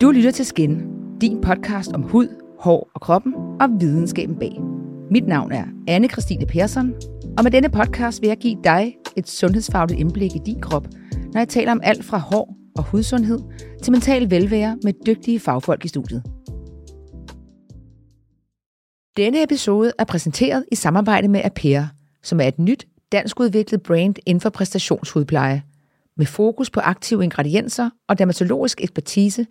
[0.00, 0.82] Du lytter til Skin,
[1.20, 4.52] din podcast om hud, hår og kroppen og videnskaben bag.
[5.10, 6.94] Mit navn er anne Christine Persson,
[7.38, 10.86] og med denne podcast vil jeg give dig et sundhedsfagligt indblik i din krop,
[11.32, 13.38] når jeg taler om alt fra hår og hudsundhed
[13.82, 16.22] til mental velvære med dygtige fagfolk i studiet.
[19.16, 21.88] Denne episode er præsenteret i samarbejde med Apera,
[22.22, 25.62] som er et nyt dansk udviklet brand inden for præstationshudpleje.
[26.16, 29.46] Med fokus på aktive ingredienser og dermatologisk ekspertise,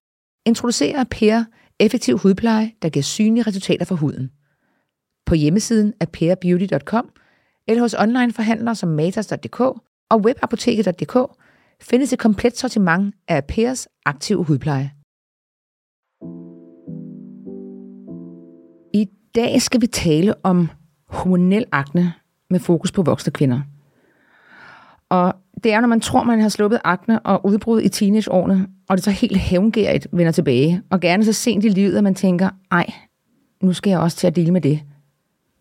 [0.50, 1.44] introducerer Per
[1.80, 4.32] effektiv hudpleje, der giver synlige resultater for huden.
[5.26, 7.10] På hjemmesiden aperabeauty.com
[7.68, 9.60] eller hos onlineforhandlere som matas.dk
[10.10, 11.18] og webapoteket.dk
[11.82, 14.92] findes et komplet sortiment af Pers aktive hudpleje.
[18.94, 20.70] I dag skal vi tale om
[21.08, 22.14] hormonel akne
[22.50, 23.62] med fokus på voksne kvinder.
[25.10, 28.98] Og det er, når man tror, man har sluppet akne og udbrud i teenageårene, og
[28.98, 32.50] det så helt hævngærigt vender tilbage, og gerne så sent i livet, at man tænker,
[32.72, 32.94] ej,
[33.62, 34.80] nu skal jeg også til at dele med det.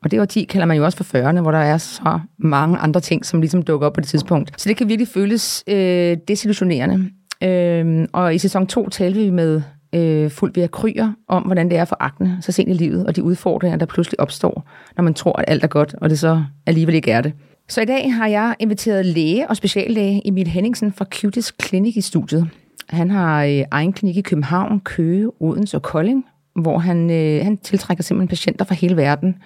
[0.03, 2.79] Og det var 10 kalder man jo også for 40'erne, hvor der er så mange
[2.79, 4.61] andre ting, som ligesom dukker op på det tidspunkt.
[4.61, 7.11] Så det kan virkelig føles øh, desillusionerende.
[7.43, 9.63] Øh, og i sæson 2 talte vi med
[9.95, 13.17] øh, fuldt ved kryer om, hvordan det er for akne så sent i livet, og
[13.17, 16.45] de udfordringer, der pludselig opstår, når man tror, at alt er godt, og det så
[16.67, 17.33] alligevel ikke er det.
[17.71, 22.01] Så i dag har jeg inviteret læge og speciallæge Emil Henningsen fra Cutis Clinic i
[22.01, 22.51] studiet.
[22.89, 27.57] Han har øh, egen klinik i København, Køge, Odense og Kolding, hvor han, øh, han
[27.57, 29.37] tiltrækker simpelthen patienter fra hele verden,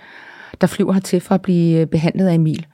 [0.60, 2.66] der flyver hertil for at blive øh, behandlet af Emil.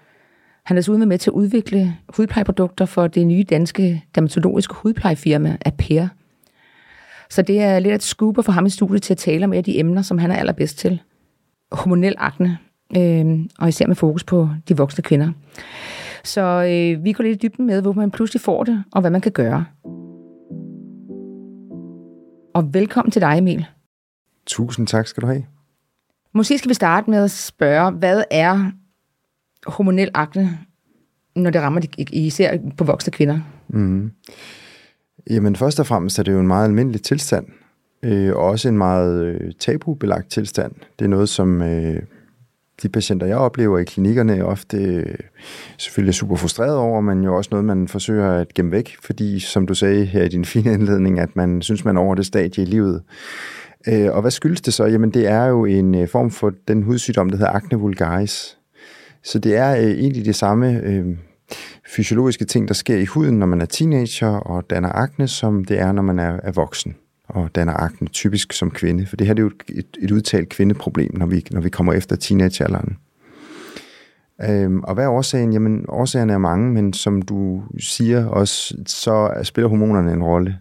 [0.65, 6.09] Han er desuden med til at udvikle hudplejeprodukter for det nye danske dermatologiske hudplejefirma Aper.
[7.31, 9.57] Så det er lidt et skubbe for ham i studiet til at tale om et
[9.57, 11.01] af de emner, som han er allerbedst til.
[11.73, 12.59] Hormonel akne,
[12.97, 15.33] øh, og især med fokus på de voksne kvinder.
[16.25, 19.11] Så øh, vi går lidt i dybden med, hvor man pludselig får det, og hvad
[19.11, 19.65] man kan gøre.
[22.55, 23.67] Og velkommen til dig, Emil.
[24.47, 25.45] Tusind tak skal du have.
[26.35, 28.71] Måske skal vi starte med at spørge, hvad er
[29.67, 30.59] hormonel akne,
[31.37, 33.41] når det rammer de, især på voksne kvinder?
[33.69, 34.13] Mm.
[35.31, 37.47] Jamen først og fremmest er det jo en meget almindelig tilstand,
[38.03, 40.73] øh, og også en meget øh, tabubelagt tilstand.
[40.99, 42.03] Det er noget, som øh,
[42.83, 45.17] de patienter, jeg oplever i klinikkerne, ofte øh,
[45.79, 49.67] selvfølgelig super frustreret over, men jo også noget, man forsøger at gemme væk, fordi, som
[49.67, 52.63] du sagde her i din fine indledning, at man synes, man er over det stadie
[52.63, 53.03] i livet.
[53.89, 54.85] Øh, og hvad skyldes det så?
[54.85, 58.59] Jamen, det er jo en øh, form for den hudsygdom, der hedder acne vulgaris.
[59.25, 60.83] Så det er egentlig det samme
[61.87, 65.81] fysiologiske ting, der sker i huden, når man er teenager og danner akne, som det
[65.81, 66.95] er, når man er, er voksen
[67.29, 69.07] og danner akne, typisk som kvinde.
[69.07, 71.93] For det her det er jo et, et udtalt kvindeproblem, når vi, når vi kommer
[71.93, 72.97] efter teenagealderen.
[74.43, 75.53] Øhm, og hvad er årsagen?
[75.53, 80.59] Jamen, årsagerne er mange, men som du siger også, så spiller hormonerne en rolle.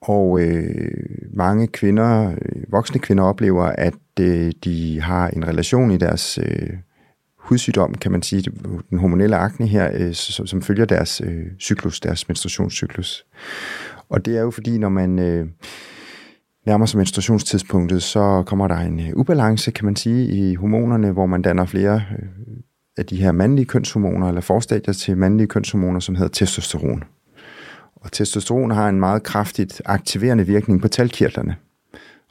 [0.00, 5.96] Og øh, mange kvinder, øh, voksne kvinder oplever, at øh, de har en relation i
[5.96, 6.70] deres øh,
[7.36, 8.52] hudsygdom, kan man sige,
[8.90, 13.26] den hormonelle akne her, øh, som, som følger deres øh, cyklus, deres menstruationscyklus.
[14.12, 15.46] Og det er jo fordi, når man øh,
[16.66, 21.26] nærmer sig menstruationstidspunktet, så kommer der en øh, ubalance, kan man sige, i hormonerne, hvor
[21.26, 22.28] man danner flere øh,
[22.96, 27.04] af de her mandlige kønshormoner, eller forstadier til mandlige kønshormoner, som hedder testosteron.
[27.96, 31.56] Og testosteron har en meget kraftigt aktiverende virkning på talkirtlerne.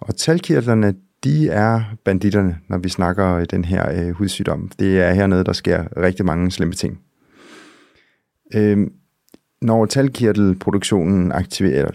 [0.01, 0.93] Og talkirtlerne,
[1.23, 4.71] de er banditterne, når vi snakker i den her øh, hudsygdom.
[4.79, 6.99] Det er hernede, der sker rigtig mange slemme ting.
[8.55, 8.91] Øhm,
[9.61, 11.87] når talkirtelproduktionen aktiverer,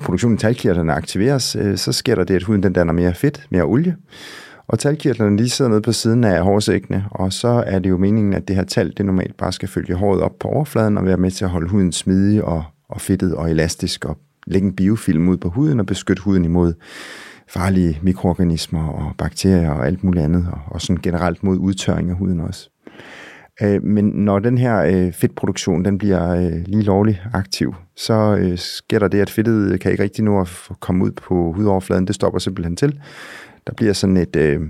[0.00, 3.46] produktionen af talkirtlerne aktiveres, øh, så sker der det, at huden den danner mere fedt,
[3.50, 3.96] mere olie.
[4.66, 8.32] Og talkirtlerne lige sidder nede på siden af hårsækkene, og så er det jo meningen,
[8.32, 11.16] at det her tal, det normalt bare skal følge håret op på overfladen og være
[11.16, 15.28] med til at holde huden smidig og, og fedtet og elastisk og lægge en biofilm
[15.28, 16.72] ud på huden og beskytte huden imod
[17.48, 22.16] farlige mikroorganismer og bakterier og alt muligt andet, og, og sådan generelt mod udtørring af
[22.16, 22.70] huden også.
[23.62, 28.58] Øh, men når den her øh, fedtproduktion den bliver øh, lige lovlig aktiv, så øh,
[28.58, 32.06] sker der det, at fedtet øh, kan ikke rigtig nå at komme ud på hudoverfladen.
[32.06, 33.00] Det stopper simpelthen til.
[33.66, 34.36] Der bliver sådan et...
[34.36, 34.60] Øh,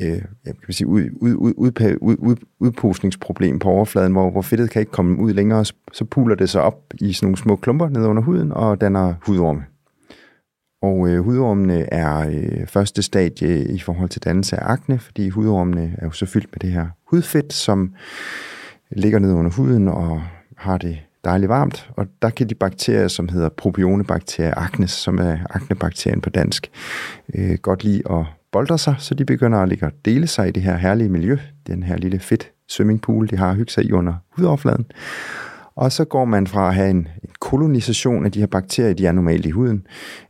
[0.00, 4.42] øh, kan man sige, ud, ud, ud, ud, ud, ud, udposningsproblem på overfladen, hvor, hvor
[4.42, 7.56] fedtet kan ikke komme ud længere, så puler det sig op i sådan nogle små
[7.56, 9.62] klumper ned under huden og danner hudorme.
[10.84, 15.94] Og øh, hudormene er øh, første stadie i forhold til dannelse af akne, fordi hudormene
[15.98, 17.94] er jo så fyldt med det her hudfedt, som
[18.90, 20.22] ligger ned under huden og
[20.56, 21.90] har det dejligt varmt.
[21.96, 26.70] Og der kan de bakterier, som hedder propionebakterier, aknes, som er aknebakterien på dansk,
[27.34, 30.50] øh, godt lide at boldre sig, så de begynder at ligge og dele sig i
[30.50, 34.14] det her herlige miljø, den her lille fedt swimmingpool, de har hygget sig i under
[34.36, 34.86] hudoverfladen.
[35.76, 39.06] Og så går man fra at have en, en kolonisation af de her bakterier, de
[39.06, 39.86] er normalt i huden,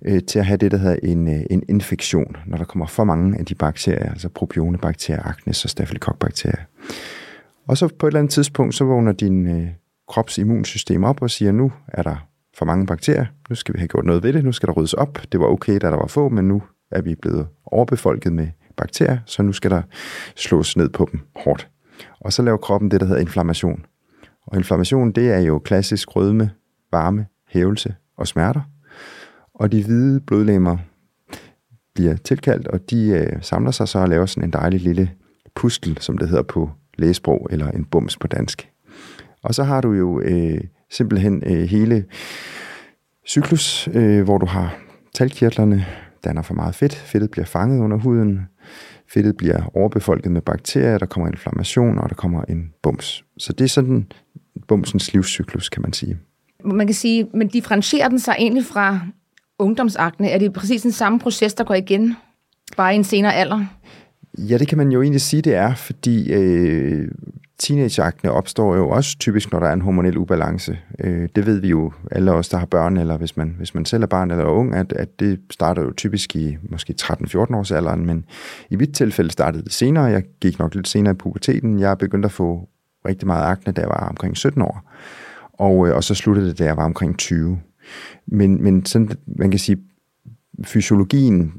[0.07, 3.05] øh, til at have det, der hedder en, øh, en infektion, når der kommer for
[3.05, 6.47] mange af de bakterier, altså propionebakterier, aknes og staphylococcus
[7.69, 9.69] Og så på et eller andet tidspunkt, så vågner din øh,
[10.09, 13.89] krops immunsystem op og siger, nu er der for mange bakterier, nu skal vi have
[13.89, 15.19] gjort noget ved det, nu skal der ryddes op.
[15.33, 19.19] Det var okay, da der var få, men nu er vi blevet overbefolket med bakterier,
[19.27, 19.83] så nu skal der
[20.37, 21.69] slås ned på dem hårdt.
[22.21, 23.85] Og så laver kroppen det, der hedder inflammation.
[24.47, 26.51] Og inflammation, det er jo klassisk rødme,
[26.93, 28.61] varme, hævelse og smerter.
[29.55, 30.77] Og de hvide blodlemmer
[31.95, 35.11] bliver tilkaldt, og de øh, samler sig så og laver sådan en dejlig lille
[35.55, 38.71] pustel, som det hedder på lægesprog, eller en bums på dansk.
[39.43, 40.61] Og så har du jo øh,
[40.91, 42.05] simpelthen øh, hele
[43.27, 44.77] cyklus, øh, hvor du har
[45.15, 45.87] talkirtlerne,
[46.25, 48.41] danner for meget fedt, fedtet bliver fanget under huden,
[49.09, 53.25] fedtet bliver overbefolket med bakterier, der kommer inflammation, og der kommer en bums.
[53.39, 54.07] Så det er sådan
[54.69, 56.19] bumsens livscyklus, kan man sige.
[56.65, 59.01] Man kan sige, men differentierer den sig egentlig fra
[59.59, 60.31] ungdomsakne?
[60.31, 62.17] Er det præcis den samme proces, der går igen,
[62.77, 63.67] bare i en senere alder?
[64.39, 67.09] Ja, det kan man jo egentlig sige, det er, fordi øh,
[67.59, 70.79] teenageagtene opstår jo også typisk, når der er en hormonel ubalance.
[70.99, 73.85] Øh, det ved vi jo alle os, der har børn, eller hvis man, hvis man
[73.85, 77.71] selv er barn eller ung, at, at det starter jo typisk i måske 13-14 års
[77.71, 78.25] alderen, men
[78.71, 80.05] i mit tilfælde startede det senere.
[80.05, 81.81] Jeg gik nok lidt senere i puberteten.
[81.81, 82.69] Jeg begyndte at få
[83.09, 84.93] rigtig meget akne, da jeg var omkring 17 år,
[85.53, 87.61] og, øh, og så sluttede det, da jeg var omkring 20.
[88.27, 89.79] Men, men sådan, man kan sige,
[90.65, 91.53] fysiologien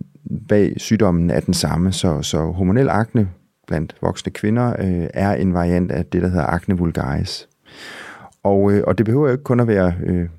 [0.50, 3.30] bag sygdommen er den samme, så, så hormonel akne
[3.68, 7.48] blandt voksne kvinder øh, er en variant af det, der hedder acne vulgaris.
[8.44, 10.30] Og, øh, og det behøver jo ikke kun at være, øh,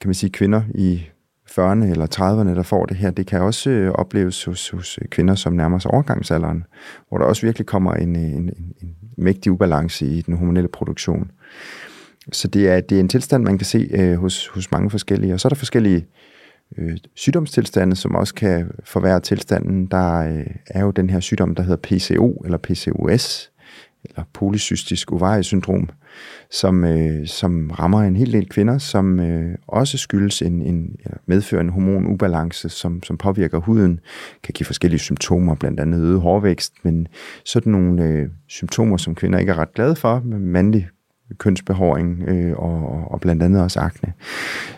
[0.00, 1.02] kan man sige, kvinder i
[1.50, 3.10] 40'erne eller 30'erne, der får det her.
[3.10, 6.64] Det kan også øh, opleves hos, hos øh, kvinder, som nærmer sig overgangsalderen,
[7.08, 10.68] hvor der også virkelig kommer en, øh, en, en, en mægtig ubalance i den hormonelle
[10.68, 11.30] produktion.
[12.32, 15.34] Så det er, det er en tilstand, man kan se øh, hos, hos mange forskellige.
[15.34, 16.02] Og så er der forskellige øh,
[16.78, 19.86] øh, sygdomstilstande, som også kan forværre tilstanden.
[19.86, 23.50] Der øh, er jo den her sygdom, der hedder PCO eller PCOS,
[24.04, 25.88] eller polycystisk ovariesyndrom,
[26.50, 31.10] som, øh, som rammer en hel del kvinder, som øh, også skyldes en, en ja,
[31.26, 34.00] medfører en hormonubalance, som, som påvirker huden,
[34.42, 37.08] kan give forskellige symptomer, blandt andet øget hårvækst, men
[37.44, 40.84] sådan nogle øh, symptomer, som kvinder ikke er ret glade for, med
[41.38, 44.12] kønsbehåring øh, og, og blandt andet også akne.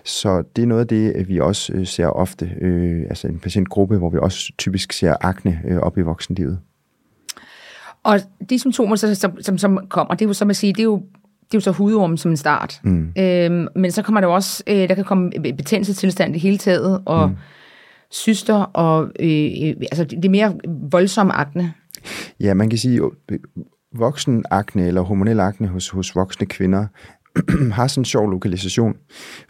[0.05, 3.99] Så det er noget af det, vi også øh, ser ofte, øh, altså en patientgruppe,
[3.99, 6.59] hvor vi også typisk ser akne øh, op i voksenlivet.
[8.03, 8.21] Og
[8.51, 11.03] de symptomer, som, som, som kommer, det er jo som at sige, det er jo
[11.47, 12.81] det er jo så hudorm som en start.
[12.85, 13.13] Mm.
[13.19, 17.29] Øhm, men så kommer der også, øh, der kan komme betændelsestilstand i hele taget, og
[17.29, 17.37] mm.
[18.11, 20.55] syster, og øh, altså det er mere
[20.91, 21.73] voldsomme akne.
[22.41, 23.01] Ja, man kan sige,
[23.99, 26.87] voksen akne eller hormonel akne hos, hos voksne kvinder
[27.73, 28.97] har sådan en sjov lokalisation.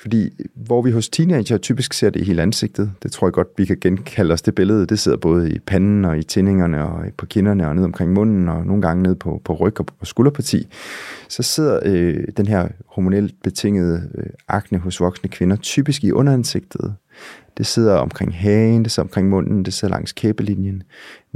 [0.01, 3.49] Fordi hvor vi hos teenager typisk ser det i hele ansigtet, det tror jeg godt,
[3.57, 4.87] vi kan genkalde os det billede.
[4.87, 8.49] Det sidder både i panden og i tændingerne og på kinderne og ned omkring munden
[8.49, 10.69] og nogle gange ned på, på ryg og, og skulderparti.
[11.29, 16.95] Så sidder øh, den her hormonelt betingede øh, akne hos voksne kvinder typisk i underansigtet.
[17.59, 20.83] Det sidder omkring hagen, det sidder omkring munden, det sidder langs kæbelinjen,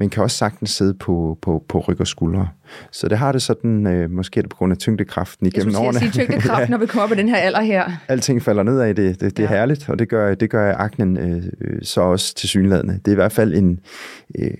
[0.00, 2.48] men kan også sagtens sidde på, på, på ryg og skuldre.
[2.92, 5.86] Så det har det sådan, øh, måske er det på grund af tyngdekraften igennem årene.
[5.86, 6.66] Jeg sige tyngdekraften, ja.
[6.70, 7.90] når vi kommer på den her alder her.
[8.08, 9.56] Alting falder ned af det, det, det er ja.
[9.56, 11.42] herligt, og det gør, det gør aknen øh,
[11.82, 12.94] så også til synladende.
[12.94, 13.80] Det er i hvert fald en
[14.38, 14.50] øh,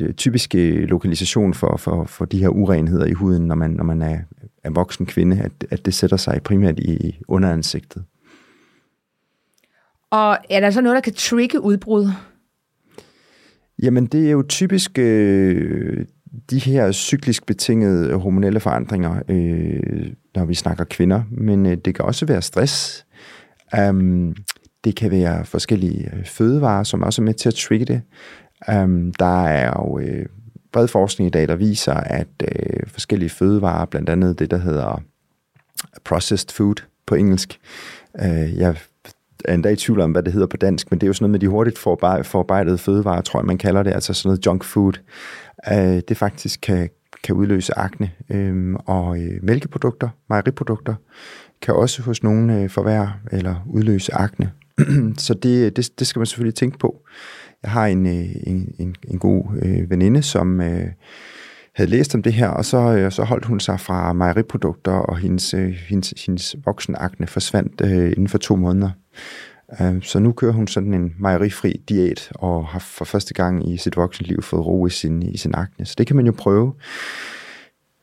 [0.00, 0.54] øh, typisk
[0.88, 4.18] lokalisation for, for, for de her urenheder i huden, når man, når man er,
[4.64, 8.04] er voksen kvinde, at, at det sætter sig primært i underansigtet.
[10.10, 12.10] Og er der så noget, der kan trigge udbrud?
[13.82, 16.06] Jamen, det er jo typisk øh,
[16.50, 22.04] de her cyklisk betingede hormonelle forandringer, øh, når vi snakker kvinder, men øh, det kan
[22.04, 23.06] også være stress.
[23.78, 24.36] Um,
[24.84, 28.02] det kan være forskellige øh, fødevarer, som også er med til at trigge det.
[28.82, 30.26] Um, der er jo øh,
[30.72, 35.02] bred forskning i dag, der viser, at øh, forskellige fødevarer, blandt andet det, der hedder
[36.04, 36.74] processed food
[37.06, 37.60] på engelsk,
[38.20, 38.76] øh, jeg
[39.46, 41.24] er endda i tvivl om, hvad det hedder på dansk, men det er jo sådan
[41.24, 44.64] noget med de hurtigt forarbejdede fødevarer, tror jeg, man kalder det, altså sådan noget junk
[44.64, 44.92] food.
[45.72, 46.88] Øh, det faktisk kan,
[47.24, 48.10] kan udløse akne.
[48.30, 50.94] Øh, og øh, mælkeprodukter, mejeriprodukter,
[51.62, 54.50] kan også hos nogen øh, forværre eller udløse akne.
[55.26, 57.02] Så det, øh, det, det skal man selvfølgelig tænke på.
[57.62, 60.88] Jeg har en, øh, en, en, en god øh, veninde, som øh,
[61.76, 65.18] havde læst om det her, og så, øh, så holdt hun sig fra mejeriprodukter, og
[65.18, 68.90] hendes, øh, hendes, hendes voksenakne forsvandt øh, inden for to måneder.
[69.80, 73.76] Øh, så nu kører hun sådan en mejerifri diæt, og har for første gang i
[73.76, 75.86] sit voksenliv fået ro i sin, i sin akne.
[75.86, 76.74] Så det kan man jo prøve.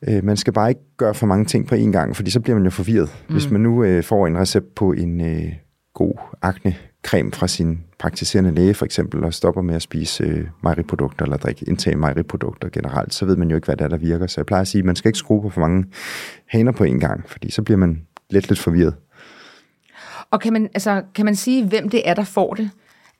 [0.07, 2.55] Øh, man skal bare ikke gøre for mange ting på én gang, fordi så bliver
[2.55, 3.09] man jo forvirret.
[3.27, 3.33] Mm.
[3.33, 5.53] Hvis man nu øh, får en recept på en øh,
[5.93, 10.47] god akne creme fra sin praktiserende læge for eksempel, og stopper med at spise øh,
[10.63, 13.97] mejeriprodukter eller drikke, indtage mejeriprodukter generelt, så ved man jo ikke, hvad det er, der
[13.97, 14.27] virker.
[14.27, 15.85] Så jeg plejer at sige, at man skal ikke skrue på for mange
[16.47, 18.95] haner på en gang, fordi så bliver man lidt lidt forvirret.
[20.31, 22.69] Og kan man, altså, kan man sige, hvem det er, der får det?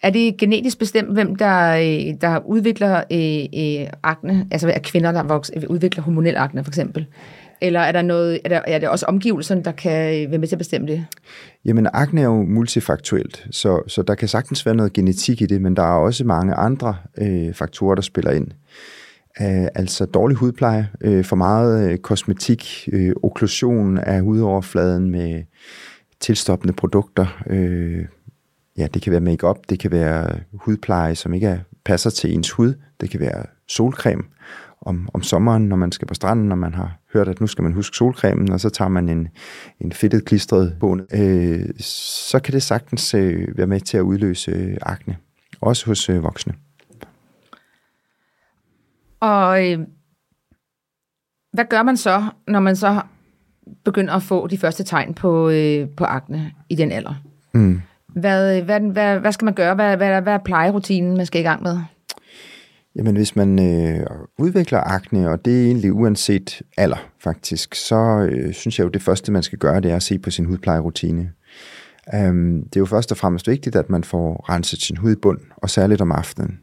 [0.03, 5.11] Er det genetisk bestemt, hvem der, øh, der udvikler øh, øh, akne, altså er kvinder,
[5.11, 7.07] der vokser, udvikler hormonel akne for eksempel?
[7.63, 10.47] Eller er, der noget, er, der, er det også omgivelserne, der kan øh, være med
[10.47, 11.05] til at bestemme det?
[11.65, 15.61] Jamen, akne er jo multifaktuelt, så, så der kan sagtens være noget genetik i det,
[15.61, 18.47] men der er også mange andre øh, faktorer, der spiller ind.
[19.39, 25.43] Uh, altså dårlig hudpleje, øh, for meget øh, kosmetik, øh, okklusion af hudoverfladen med
[26.19, 27.43] tilstoppende produkter.
[27.47, 28.05] Øh,
[28.77, 32.51] ja, det kan være makeup, det kan være hudpleje, som ikke er, passer til ens
[32.51, 32.73] hud.
[33.01, 34.23] Det kan være solcreme
[34.85, 37.63] om, om sommeren, når man skal på stranden, når man har hørt, at nu skal
[37.63, 39.27] man huske solcremen, og så tager man en,
[39.79, 44.51] en fedtet klistret boned, øh, så kan det sagtens øh, være med til at udløse
[44.51, 45.17] øh, akne,
[45.61, 46.53] også hos øh, voksne.
[49.19, 49.79] Og øh,
[51.53, 53.01] hvad gør man så, når man så
[53.85, 57.13] begynder at få de første tegn på, øh, på akne i den alder?
[57.53, 57.81] Mm.
[58.07, 59.75] Hvad, hvad, hvad, hvad skal man gøre?
[59.75, 61.79] Hvad, hvad, hvad er plejerutinen, man skal i gang med?
[62.95, 64.05] Jamen, hvis man øh,
[64.37, 69.01] udvikler akne, og det er egentlig uanset alder faktisk, så øh, synes jeg jo, det
[69.01, 71.31] første, man skal gøre, det er at se på sin hudplejerutine.
[72.13, 75.15] Um, det er jo først og fremmest vigtigt, at man får renset sin hud i
[75.15, 76.59] bund, og særligt om aftenen.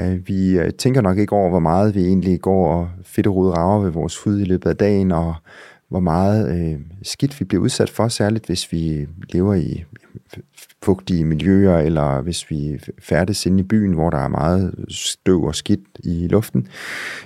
[0.00, 3.80] Uh, vi uh, tænker nok ikke over, hvor meget vi egentlig går og fedterud rager
[3.80, 5.34] ved vores hud i løbet af dagen, og
[5.88, 9.84] hvor meget øh, skidt vi bliver udsat for, særligt hvis vi lever i
[10.84, 15.54] fugtige miljøer, eller hvis vi færdes inde i byen, hvor der er meget støv og
[15.54, 16.68] skidt i luften.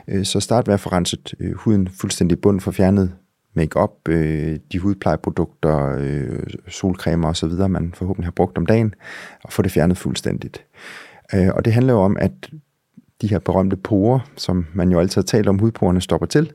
[0.09, 3.13] Øh, så start med at få renset øh, huden fuldstændig bund, for fjernet
[3.55, 8.95] makeup, øh, de hudplejeprodukter, øh, solcremer osv., man forhåbentlig har brugt om dagen,
[9.45, 10.65] og få det fjernet fuldstændigt.
[11.35, 12.33] Øh, og det handler jo om, at
[13.23, 16.53] de her berømte porer, som man jo altid har talt om, hudporerne stopper til,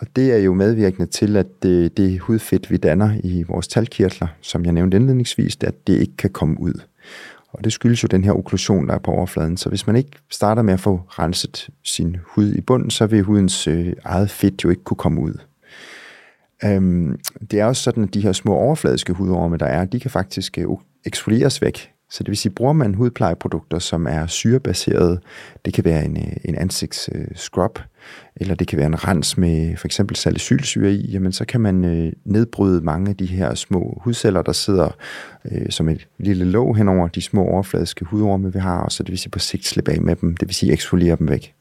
[0.00, 4.26] og det er jo medvirkende til, at det, det hudfedt, vi danner i vores talkirtler,
[4.40, 6.80] som jeg nævnte indledningsvis, at det ikke kan komme ud.
[7.48, 9.56] Og det skyldes jo den her okklusion, der er på overfladen.
[9.56, 13.22] Så hvis man ikke starter med at få renset sin hud i bunden, så vil
[13.22, 15.34] hudens øh, eget fedt jo ikke kunne komme ud.
[16.64, 17.18] Øhm,
[17.50, 20.58] det er også sådan, at de her små overfladiske hudorme, der er, de kan faktisk
[20.58, 20.66] øh,
[21.04, 25.20] eksfolieres væk så det vil sige, bruger man hudplejeprodukter, som er syrebaserede,
[25.64, 27.84] det kan være en, øh, en ansigtsscrub, øh,
[28.36, 31.84] eller det kan være en rens med for eksempel salicylsyre i, jamen så kan man
[31.84, 34.96] øh, nedbryde mange af de her små hudceller, der sidder
[35.44, 39.02] øh, som et lille låg hen over de små overfladiske hudorme, vi har, og så
[39.02, 41.54] det vil sige på sigt slippe af med dem, det vil sige eksfoliere dem væk.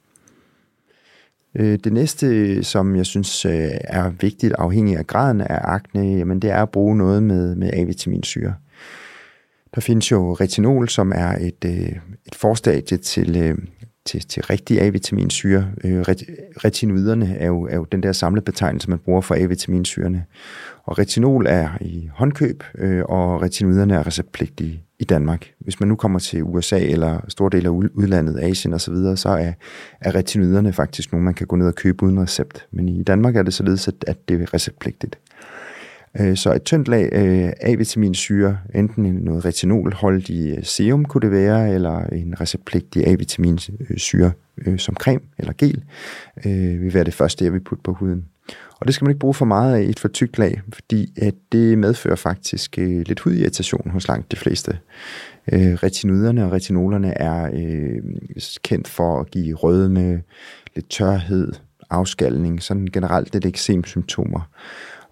[1.55, 6.51] Øh, det næste, som jeg synes er vigtigt afhængig af graden af akne, jamen det
[6.51, 8.53] er at bruge noget med, med A-vitaminsyre.
[9.75, 11.95] Der findes jo retinol, som er et, øh,
[12.25, 13.57] et forstadie til, øh,
[14.05, 15.67] til, til rigtig A-vitaminsyre.
[15.83, 16.01] Øh,
[16.65, 20.25] retinoiderne er jo, er jo den der samlede betegnelse, man bruger for A-vitaminsyrene.
[20.83, 25.51] Og retinol er i håndkøb, øh, og retinoiderne er receptpligtige i Danmark.
[25.59, 29.17] Hvis man nu kommer til USA eller store dele af udlandet, Asien osv., så, videre,
[29.17, 29.53] så er,
[30.01, 32.67] er retinoiderne faktisk nogle, man kan gå ned og købe uden recept.
[32.71, 35.19] Men i Danmark er det således, at, at det er receptpligtigt.
[36.19, 41.73] Øh, så et tyndt lag øh, A-vitaminsyre, enten noget retinolholdig øh, serum kunne det være,
[41.73, 45.83] eller en receptpligtig A-vitaminsyre øh, som creme eller gel,
[46.81, 48.25] vil være det første, jeg vil putte på huden.
[48.79, 51.13] Og det skal man ikke bruge for meget af i et for tykt lag, fordi
[51.17, 54.77] at det medfører faktisk lidt hudirritation hos langt de fleste.
[55.51, 57.49] retinoiderne og retinolerne er
[58.63, 60.21] kendt for at give rødme,
[60.75, 61.51] lidt tørhed,
[61.89, 64.49] afskalning, sådan generelt lidt eksemsymptomer.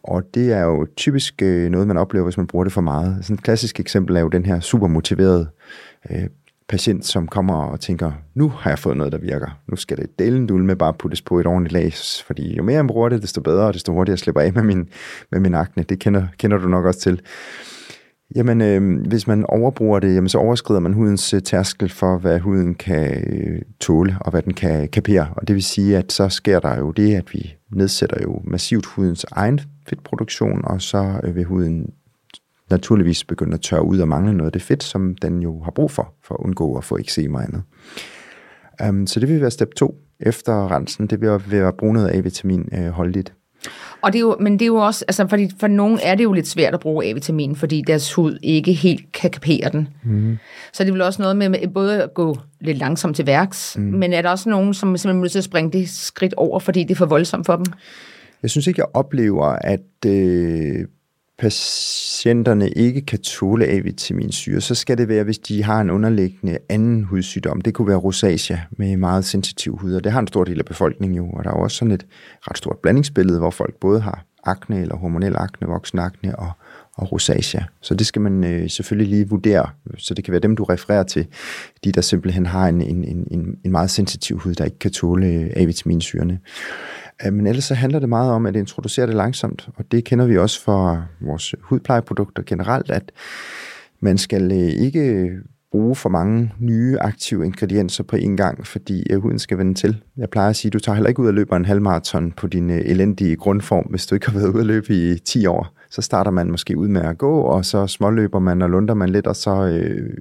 [0.03, 3.17] Og det er jo typisk øh, noget, man oplever, hvis man bruger det for meget.
[3.21, 5.47] Sådan et klassisk eksempel er jo den her supermotiverede
[6.09, 6.27] øh,
[6.69, 9.59] patient, som kommer og tænker, nu har jeg fået noget, der virker.
[9.67, 11.93] Nu skal det delen dul med bare puttes på et ordentligt lag,
[12.25, 14.89] fordi jo mere jeg bruger det, desto bedre, og desto hurtigere slipper af med min,
[15.31, 15.83] med min akne.
[15.83, 17.21] Det kender, kender du nok også til.
[18.35, 22.39] Jamen, øh, hvis man overbruger det, jamen, så overskrider man hudens øh, tærskel for, hvad
[22.39, 25.27] huden kan øh, tåle, og hvad den kan kapere.
[25.35, 28.85] Og det vil sige, at så sker der jo det, at vi nedsætter jo massivt
[28.85, 31.93] hudens egen fedtproduktion, og så øh, vil huden
[32.69, 35.71] naturligvis begynde at tørre ud og mangle noget af det fedt, som den jo har
[35.71, 37.63] brug for, for at undgå at få eksem og andet.
[38.89, 42.15] Um, så det vil være step 2 efter rensen, det vil være at bruge noget
[42.15, 43.33] A-vitamin øh, holdigt.
[44.01, 46.23] Og det er jo, men det er jo også, altså fordi for nogen er det
[46.23, 49.87] jo lidt svært at bruge A-vitamin, fordi deres hud ikke helt kan kapere den.
[50.03, 50.37] Mm.
[50.73, 53.77] Så det er vel også noget med, med både at gå lidt langsomt til værks,
[53.77, 53.83] mm.
[53.83, 56.83] men er der også nogen, som simpelthen nødt til at springe det skridt over, fordi
[56.83, 57.65] det er for voldsomt for dem?
[58.43, 60.85] Jeg synes ikke, jeg oplever, at øh,
[61.39, 67.03] patienterne ikke kan tåle A-vitaminsyre, så skal det være, hvis de har en underliggende anden
[67.03, 67.61] hudsygdom.
[67.61, 70.65] Det kunne være rosacea med meget sensitiv hud, og det har en stor del af
[70.65, 72.05] befolkningen jo, og der er også sådan et
[72.41, 76.51] ret stort blandingsbillede, hvor folk både har akne eller hormonel akne, voksen akne og,
[76.93, 77.61] og rosacea.
[77.81, 79.69] Så det skal man øh, selvfølgelig lige vurdere.
[79.97, 81.27] Så det kan være dem, du refererer til,
[81.83, 85.51] de der simpelthen har en, en, en, en meget sensitiv hud, der ikke kan tåle
[85.55, 86.33] A-vitaminsyrene.
[86.33, 86.39] Øh,
[87.25, 90.25] Øh, men ellers så handler det meget om at introducere det langsomt, og det kender
[90.25, 93.11] vi også for vores hudplejeprodukter generelt, at
[93.99, 95.31] man skal øh, ikke
[95.71, 100.03] bruge for mange nye aktive ingredienser på en gang, fordi øh, huden skal vende til.
[100.17, 102.47] Jeg plejer at sige, at du tager heller ikke ud og løber en halvmarathon på
[102.47, 105.77] din elendige grundform, hvis du ikke har været ude at løbe i 10 år.
[105.89, 109.09] Så starter man måske ud med at gå, og så småløber man og lunder man
[109.09, 110.17] lidt, og så øh,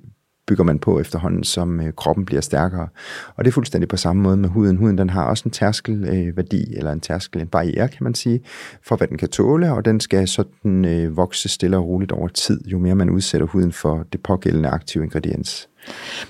[0.46, 2.88] bygger man på efterhånden, som øh, kroppen bliver stærkere.
[3.36, 4.76] Og det er fuldstændig på samme måde med huden.
[4.76, 8.40] Huden den har også en tærskelværdi, øh, eller en tærskel, en barriere, kan man sige,
[8.86, 12.28] for hvad den kan tåle, og den skal sådan øh, vokse stille og roligt over
[12.28, 15.68] tid, jo mere man udsætter huden for det pågældende aktive ingrediens.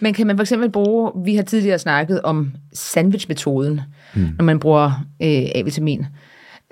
[0.01, 3.81] Men kan man for eksempel bruge, vi har tidligere snakket om sandwichmetoden,
[4.15, 4.29] mm.
[4.39, 4.87] når man bruger
[5.23, 6.07] øh, A-vitamin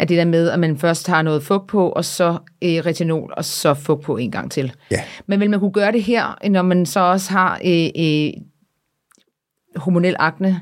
[0.00, 3.32] at det der med, at man først har noget fugt på, og så øh, retinol,
[3.36, 4.72] og så fugt på en gang til.
[4.90, 5.00] Ja.
[5.26, 8.32] Men vil man kunne gøre det her, når man så også har øh, øh,
[9.76, 10.60] hormonel akne?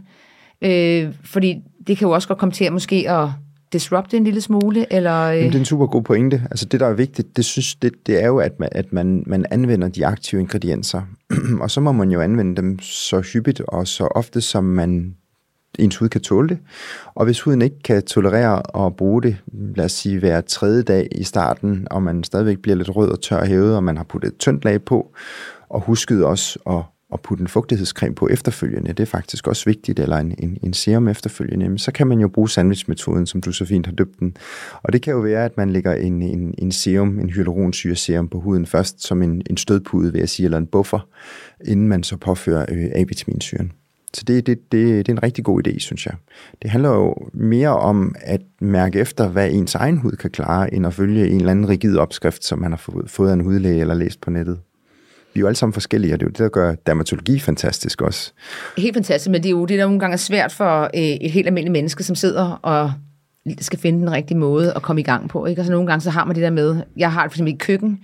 [0.62, 3.28] Øh, fordi det kan jo også godt komme til at måske at
[3.72, 4.92] disrupte en lille smule?
[4.92, 5.36] Eller, øh...
[5.36, 6.42] Jamen, det er en super god pointe.
[6.50, 9.22] Altså det, der er vigtigt, det, synes, det, det er jo, at man, at man,
[9.26, 11.02] man anvender de aktive ingredienser.
[11.62, 15.14] og så må man jo anvende dem så hyppigt og så ofte, som man
[15.78, 16.58] ens hud kan tåle det.
[17.14, 19.36] Og hvis huden ikke kan tolerere at bruge det,
[19.76, 23.20] lad os sige hver tredje dag i starten, og man stadigvæk bliver lidt rød og
[23.20, 25.12] tør hævet, og man har puttet et tyndt lag på,
[25.70, 26.82] og husket også at,
[27.12, 30.74] at putte en fugtighedscreme på efterfølgende, det er faktisk også vigtigt, eller en, en, en
[30.74, 34.36] serum efterfølgende, så kan man jo bruge sandwichmetoden, som du så fint har døbt den.
[34.82, 38.40] Og det kan jo være, at man lægger en, en, en serum, en hyaluronsyreserum på
[38.40, 41.08] huden først, som en, en stødpude, vil jeg sige, eller en buffer,
[41.64, 43.72] inden man så påfører øh, A-vitaminsyren.
[44.14, 46.14] Så det, det, det, det er en rigtig god idé, synes jeg.
[46.62, 50.86] Det handler jo mere om at mærke efter, hvad ens egen hud kan klare, end
[50.86, 53.94] at følge en eller anden rigid opskrift, som man har fået, af en hudlæge eller
[53.94, 54.58] læst på nettet.
[55.34, 58.02] Vi er jo alle sammen forskellige, og det er jo det, der gør dermatologi fantastisk
[58.02, 58.32] også.
[58.76, 61.30] Helt fantastisk, men det er jo det, der nogle gange er svært for øh, et
[61.30, 62.92] helt almindeligt menneske, som sidder og
[63.60, 65.46] skal finde den rigtige måde at komme i gang på.
[65.46, 65.60] Ikke?
[65.60, 67.56] Altså nogle gange så har man det der med, jeg har det for eksempel i
[67.56, 67.98] køkken,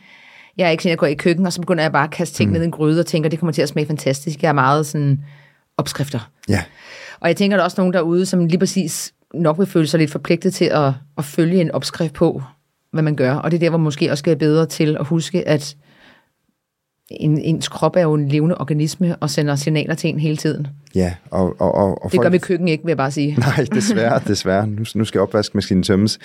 [0.56, 2.36] jeg er ikke sådan, jeg går i køkken, og så begynder jeg bare at kaste
[2.36, 2.52] ting mm.
[2.52, 4.42] ned i en gryde og tænker, det kommer til at smage fantastisk.
[4.42, 5.20] Jeg er meget sådan
[5.78, 6.30] opskrifter.
[6.48, 6.62] Ja.
[7.20, 9.98] Og jeg tænker, der er også nogen derude, som lige præcis nok vil føle sig
[9.98, 12.42] lidt forpligtet til at, at følge en opskrift på,
[12.92, 13.34] hvad man gør.
[13.34, 15.76] Og det er der, hvor måske også skal være bedre til at huske, at
[17.10, 20.66] en, ens krop er jo en levende organisme og sender signaler til en hele tiden.
[20.94, 23.36] Ja, og, og, og, og det gør vi køkken ikke, vil jeg bare sige.
[23.38, 24.66] Nej, desværre, desværre.
[24.66, 26.18] Nu, nu skal opvaskemaskinen tømmes.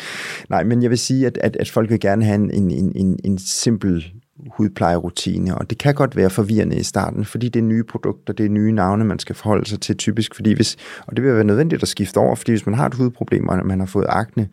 [0.50, 3.20] Nej, men jeg vil sige, at, at, at folk vil gerne have en, en, en,
[3.24, 4.14] en simpel
[4.58, 8.46] hudplejerutine, og det kan godt være forvirrende i starten, fordi det er nye produkter, det
[8.46, 11.44] er nye navne, man skal forholde sig til typisk, fordi hvis, og det vil være
[11.44, 14.48] nødvendigt at skifte over, fordi hvis man har et hudproblem, og man har fået akne,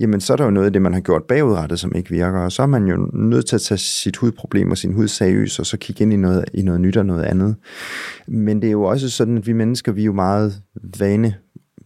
[0.00, 2.38] jamen så er der jo noget af det, man har gjort bagudrettet, som ikke virker,
[2.38, 5.60] og så er man jo nødt til at tage sit hudproblem og sin hud seriøst,
[5.60, 7.56] og så kigge ind i noget, i noget nyt og noget andet.
[8.28, 10.54] Men det er jo også sådan, at vi mennesker, vi er jo meget
[10.98, 11.34] vane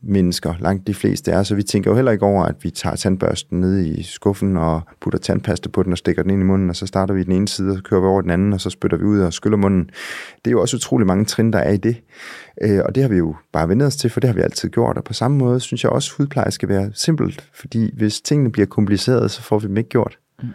[0.08, 2.96] mennesker, langt de fleste er, så vi tænker jo heller ikke over, at vi tager
[2.96, 6.70] tandbørsten ned i skuffen og putter tandpasta på den og stikker den ind i munden,
[6.70, 8.60] og så starter vi den ene side, og så kører vi over den anden, og
[8.60, 9.90] så spytter vi ud og skyller munden.
[10.44, 11.96] Det er jo også utrolig mange trin, der er i det.
[12.62, 14.68] Øh, og det har vi jo bare vendt os til, for det har vi altid
[14.68, 14.98] gjort.
[14.98, 18.52] Og på samme måde synes jeg også, at hudpleje skal være simpelt, fordi hvis tingene
[18.52, 20.18] bliver komplicerede, så får vi dem ikke gjort.
[20.42, 20.48] Mm.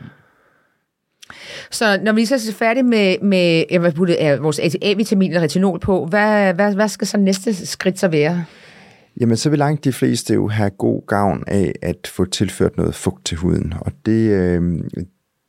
[1.71, 5.79] Så når vi så er færdige med, med jeg vil putte vores A-vitamin og retinol
[5.79, 8.45] på, hvad, hvad, hvad skal så næste skridt så være?
[9.21, 12.95] Jamen, så vil langt de fleste jo have god gavn af at få tilført noget
[12.95, 13.73] fugt til huden.
[13.81, 14.83] Og det, øh,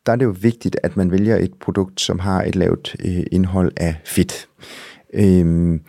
[0.06, 3.22] der er det jo vigtigt, at man vælger et produkt, som har et lavt øh,
[3.32, 4.48] indhold af fedt.
[5.14, 5.80] Øh,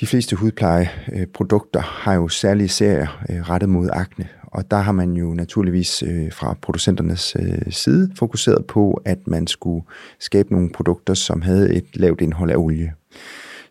[0.00, 4.92] de fleste hudplejeprodukter øh, har jo særlige serier øh, rettet mod akne, og der har
[4.92, 9.84] man jo naturligvis øh, fra producenternes øh, side fokuseret på, at man skulle
[10.20, 12.92] skabe nogle produkter, som havde et lavt indhold af olie.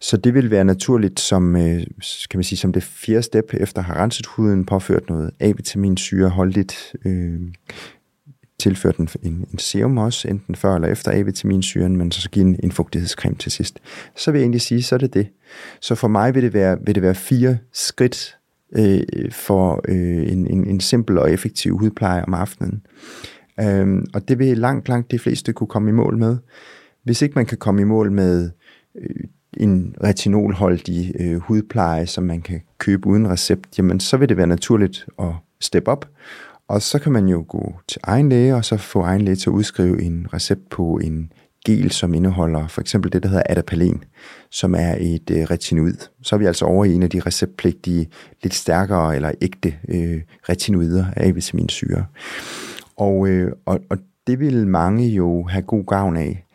[0.04, 1.84] Så det vil være naturligt som, øh,
[2.30, 6.30] kan man sige, som det fjerde step efter at have renset huden, påført noget A-vitaminsyre,
[6.30, 7.42] holdigt, øh,
[8.60, 12.60] tilført en, en, en serum også, enten før eller efter A-vitaminsyren, men så give en,
[12.64, 13.80] en fugtighedscreme til sidst.
[14.16, 15.28] Så vil jeg egentlig sige, så er det det.
[15.82, 18.38] Så for mig vil det være, vil det være fire skridt
[18.78, 22.86] øh, for øh, en, en, en simpel og effektiv hudpleje om aftenen.
[23.60, 26.38] Øh, og det vil langt, langt de fleste kunne komme i mål med.
[27.04, 28.50] Hvis ikke man kan komme i mål med
[28.96, 29.24] øh,
[29.58, 34.48] en retinolholdig øh, hudpleje, som man kan købe uden recept, jamen så vil det være
[34.48, 36.10] naturligt at step op.
[36.68, 39.50] Og så kan man jo gå til egen læge, og så få egen læge til
[39.50, 41.32] at udskrive en recept på en
[41.66, 44.04] gel, som indeholder for eksempel det, der hedder adapalen,
[44.52, 45.98] som er et øh, retinoid.
[46.22, 48.10] Så er vi altså over i en af de receptpligtige,
[48.44, 52.06] lidt stærkere eller ægte øh, retinoider af vitaminsyre.
[52.98, 56.46] Og, øh, og, og det vil mange jo have god gavn af.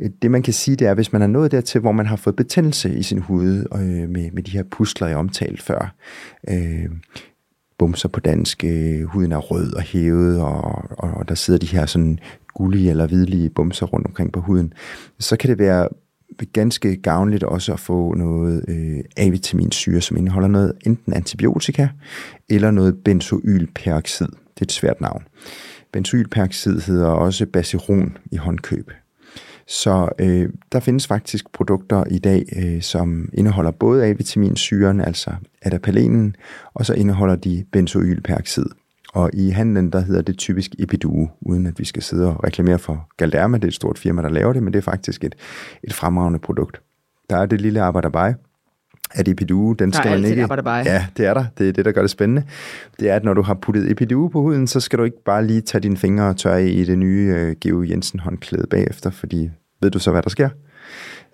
[0.00, 2.16] Øh, det man kan sige, det er, hvis man er nået dertil, hvor man har
[2.16, 5.94] fået betændelse i sin hud øh, med, med de her pusler, jeg omtalte før,
[6.48, 6.90] øh,
[7.78, 11.66] bumser på dansk, øh, huden er rød og hævet, og, og, og der sidder de
[11.66, 12.18] her sådan
[12.54, 14.72] gullige eller hvidlige bumser rundt omkring på huden,
[15.18, 15.88] så kan det være
[16.52, 21.88] ganske gavnligt også at få noget øh, A-vitaminsyre, som indeholder noget enten antibiotika
[22.48, 24.26] eller noget benzoylperoxid.
[24.26, 25.22] Det er et svært navn.
[25.92, 28.90] Benzoylperoxid hedder også basiron i håndkøb.
[29.66, 35.30] Så øh, der findes faktisk produkter i dag, øh, som indeholder både A-vitaminsyren, altså
[35.62, 36.36] adapalenen,
[36.74, 38.66] og så indeholder de benzoylperoxid.
[39.14, 42.78] Og i handlen, der hedder det typisk Epiduo, uden at vi skal sidde og reklamere
[42.78, 43.56] for Galderma.
[43.56, 45.34] Det er et stort firma, der laver det, men det er faktisk et,
[45.82, 46.80] et fremragende produkt.
[47.30, 48.34] Der er det lille arbejderbej,
[49.14, 50.42] at Epiduo, den skal man ikke...
[50.86, 51.44] Ja, det er der.
[51.58, 52.42] Det er det, der gør det spændende.
[53.00, 55.46] Det er, at når du har puttet Epiduo på huden, så skal du ikke bare
[55.46, 59.50] lige tage dine fingre og tørre i det nye uh, Geo Jensen håndklæde bagefter, fordi
[59.80, 60.48] ved du så, hvad der sker?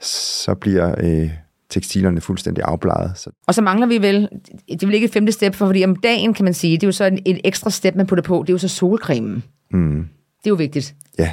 [0.01, 1.31] Så bliver øh,
[1.71, 3.13] tekstilerne fuldstændig afbladet.
[3.15, 3.31] Så.
[3.47, 4.29] Og så mangler vi vel,
[4.69, 6.83] det er vel ikke et femte step, for fordi om dagen kan man sige, det
[6.83, 9.43] er jo så en, et ekstra step, man putter på, det er jo så solcremen.
[9.73, 10.09] Mm.
[10.39, 10.95] Det er jo vigtigt.
[11.19, 11.33] Ja.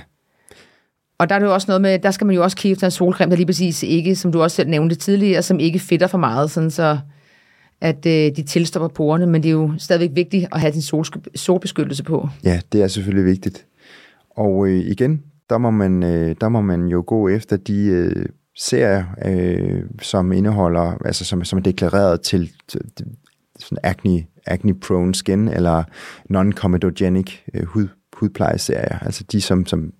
[1.20, 2.88] Og der er det jo også noget med, der skal man jo også kigge efter
[2.88, 6.08] en solcreme, der lige præcis ikke, som du også selv nævnte tidligere, som ikke fedter
[6.08, 6.98] for meget, sådan så
[7.82, 11.06] at øh, de tilstopper porerne, men det er jo stadigvæk vigtigt at have din sol,
[11.36, 12.30] solbeskyttelse på.
[12.44, 13.66] Ja, det er selvfølgelig vigtigt.
[14.30, 18.26] Og øh, igen, der må, man, øh, der må man jo gå efter de øh,
[18.58, 22.82] serier, øh, som indeholder, altså som, som er deklareret til, til
[23.60, 25.84] sådan acne, acne-prone skin, eller
[26.30, 29.94] non-comedogenic øh, hud, hudplejeserier, altså de, som, som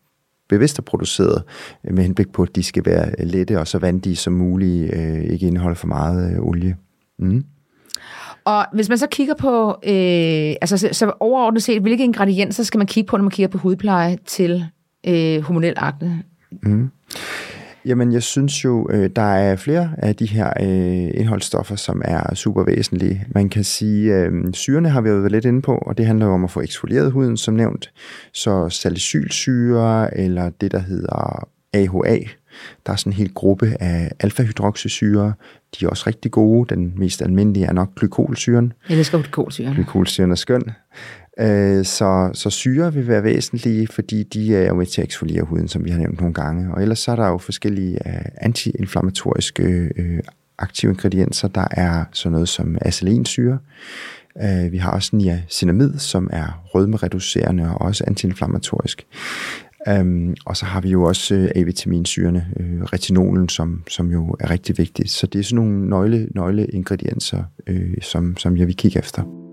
[0.50, 1.44] bevidst er produceret
[1.84, 5.24] øh, med henblik på, at de skal være lette og så vandige som muligt, øh,
[5.24, 6.76] ikke indeholde for meget øh, olie.
[7.20, 7.46] Mm.
[8.46, 12.78] Og hvis man så kigger på, øh, altså så, så overordnet set, hvilke ingredienser skal
[12.78, 14.66] man kigge på, når man kigger på hudpleje til
[15.08, 16.24] øh, hormonel akne?
[16.64, 16.90] Mm.
[17.88, 22.36] Jamen, jeg synes jo, øh, der er flere af de her øh, indholdsstoffer, som er
[22.36, 23.26] super væsentlige.
[23.36, 26.34] Man kan sige, øh, syrene har vi været lidt inde på, og det handler jo
[26.34, 27.92] om at få eksfolieret huden, som nævnt.
[28.34, 32.20] Så salicylsyre, eller det, der hedder AHA,
[32.86, 35.34] der er sådan en hel gruppe af alfa-hydroxysyre.
[35.80, 36.76] De er også rigtig gode.
[36.76, 38.74] Den mest almindelige er nok glykolsyren.
[38.90, 39.74] Jeg elsker glykolsyren.
[39.74, 40.64] Glykolsyren er skøn.
[41.40, 45.44] Øh, så, så syre vil være væsentlige, fordi de er jo med til at eksfoliere
[45.44, 46.74] huden, som vi har nævnt nogle gange.
[46.74, 49.64] Og ellers så er der jo forskellige øh, antiinflammatoriske
[49.98, 50.20] øh,
[50.58, 51.48] aktive ingredienser.
[51.48, 53.60] Der er sådan noget som acelensyre.
[54.44, 59.06] Øh, vi har også niacinamid, som er rødmereducerende og også antiinflammatorisk.
[60.00, 64.78] Um, og så har vi jo også A-vitaminsyrene, øh, retinolen, som, som jo er rigtig
[64.78, 65.10] vigtigt.
[65.10, 69.47] Så det er sådan nogle nøgle, nøgleingredienser, øh, som, som jeg vil kigge efter.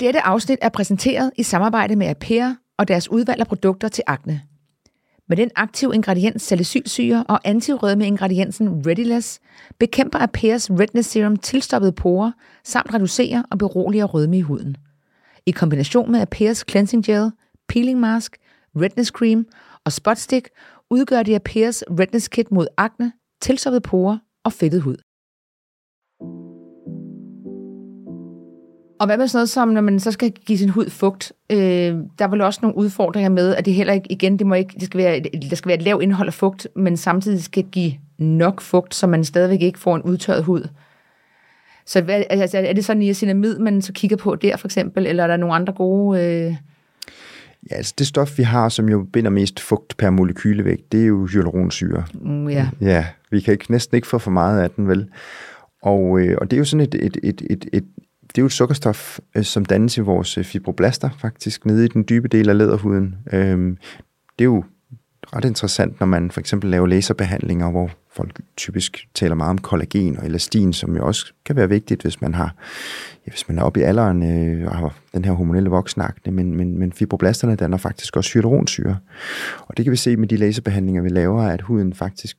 [0.00, 4.42] Dette afsnit er præsenteret i samarbejde med Apera og deres udvalg af produkter til akne.
[5.28, 9.40] Med den aktive ingrediens salicylsyre og antirødme ingrediensen Readiless
[9.78, 12.32] bekæmper Apeas Redness Serum tilstoppede porer
[12.64, 14.76] samt reducerer og beroliger rødme i huden.
[15.46, 17.30] I kombination med Apeas Cleansing Gel,
[17.68, 18.36] Peeling Mask,
[18.76, 19.46] Redness Cream
[19.84, 20.48] og Spot Stick
[20.90, 24.96] udgør de Apeas Redness Kit mod akne, tilstoppede porer og fedtet hud.
[29.00, 31.32] Og hvad med sådan noget som, når man så skal give sin hud fugt?
[31.50, 34.54] Øh, der er vel også nogle udfordringer med, at det heller ikke, igen, det må
[34.54, 37.64] ikke, det skal være, der skal være et lavt indhold af fugt, men samtidig skal
[37.64, 40.68] give nok fugt, så man stadigvæk ikke får en udtørret hud.
[41.86, 45.22] Så hvad, altså, er det sådan niacinamid, man så kigger på der for eksempel, eller
[45.22, 46.20] er der nogle andre gode...
[46.24, 46.54] Øh...
[47.70, 51.06] Ja, altså det stof, vi har, som jo binder mest fugt per molekylevægt, det er
[51.06, 52.04] jo hyaluronsyre.
[52.14, 52.68] Mm, ja.
[52.80, 55.08] ja, vi kan ikke, næsten ikke få for meget af den, vel?
[55.82, 57.84] Og, øh, og det er jo sådan et, et, et, et, et
[58.38, 61.88] det er jo et sukkerstof, øh, som dannes i vores øh, fibroblaster, faktisk, nede i
[61.88, 63.14] den dybe del af læderhuden.
[63.32, 63.76] Øhm,
[64.38, 64.64] det er jo
[65.36, 70.18] ret interessant, når man for eksempel laver laserbehandlinger, hvor folk typisk taler meget om kollagen
[70.18, 72.54] og elastin, som jo også kan være vigtigt, hvis man har,
[73.26, 76.56] ja, hvis man er oppe i alderen øh, og har den her hormonelle voksnakne, men,
[76.56, 78.98] men, men fibroblasterne danner faktisk også hyaluronsyre.
[79.58, 82.36] Og det kan vi se med de laserbehandlinger, vi laver, at huden faktisk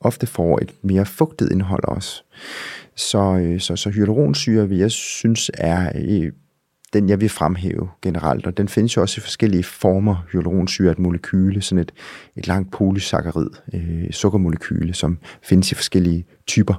[0.00, 2.22] ofte får et mere fugtet indhold også.
[2.96, 6.32] Så, øh, så, så hyaluronsyre, vil jeg synes, er øh,
[6.92, 10.92] den jeg vil fremhæve generelt, og den findes jo også i forskellige former, hyaluronsyre er
[10.92, 11.92] et molekyle, sådan et,
[12.36, 16.74] et langt polysaccharid, øh, sukkermolekyle, som findes i forskellige typer,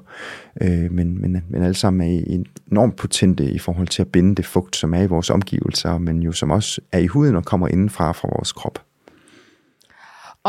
[0.61, 4.45] øh, men, men, men alle sammen er enormt potente i forhold til at binde det
[4.45, 7.67] fugt, som er i vores omgivelser, men jo som også er i huden og kommer
[7.67, 8.88] indenfra fra vores krop.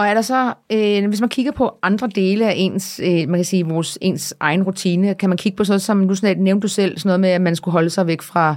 [0.01, 3.39] Og er der så, øh, hvis man kigger på andre dele af ens, øh, man
[3.39, 6.63] kan sige, vores, ens egen rutine, kan man kigge på sådan som, nu sådan, nævnte
[6.63, 8.51] du selv, sådan noget med, at man skulle holde sig væk fra,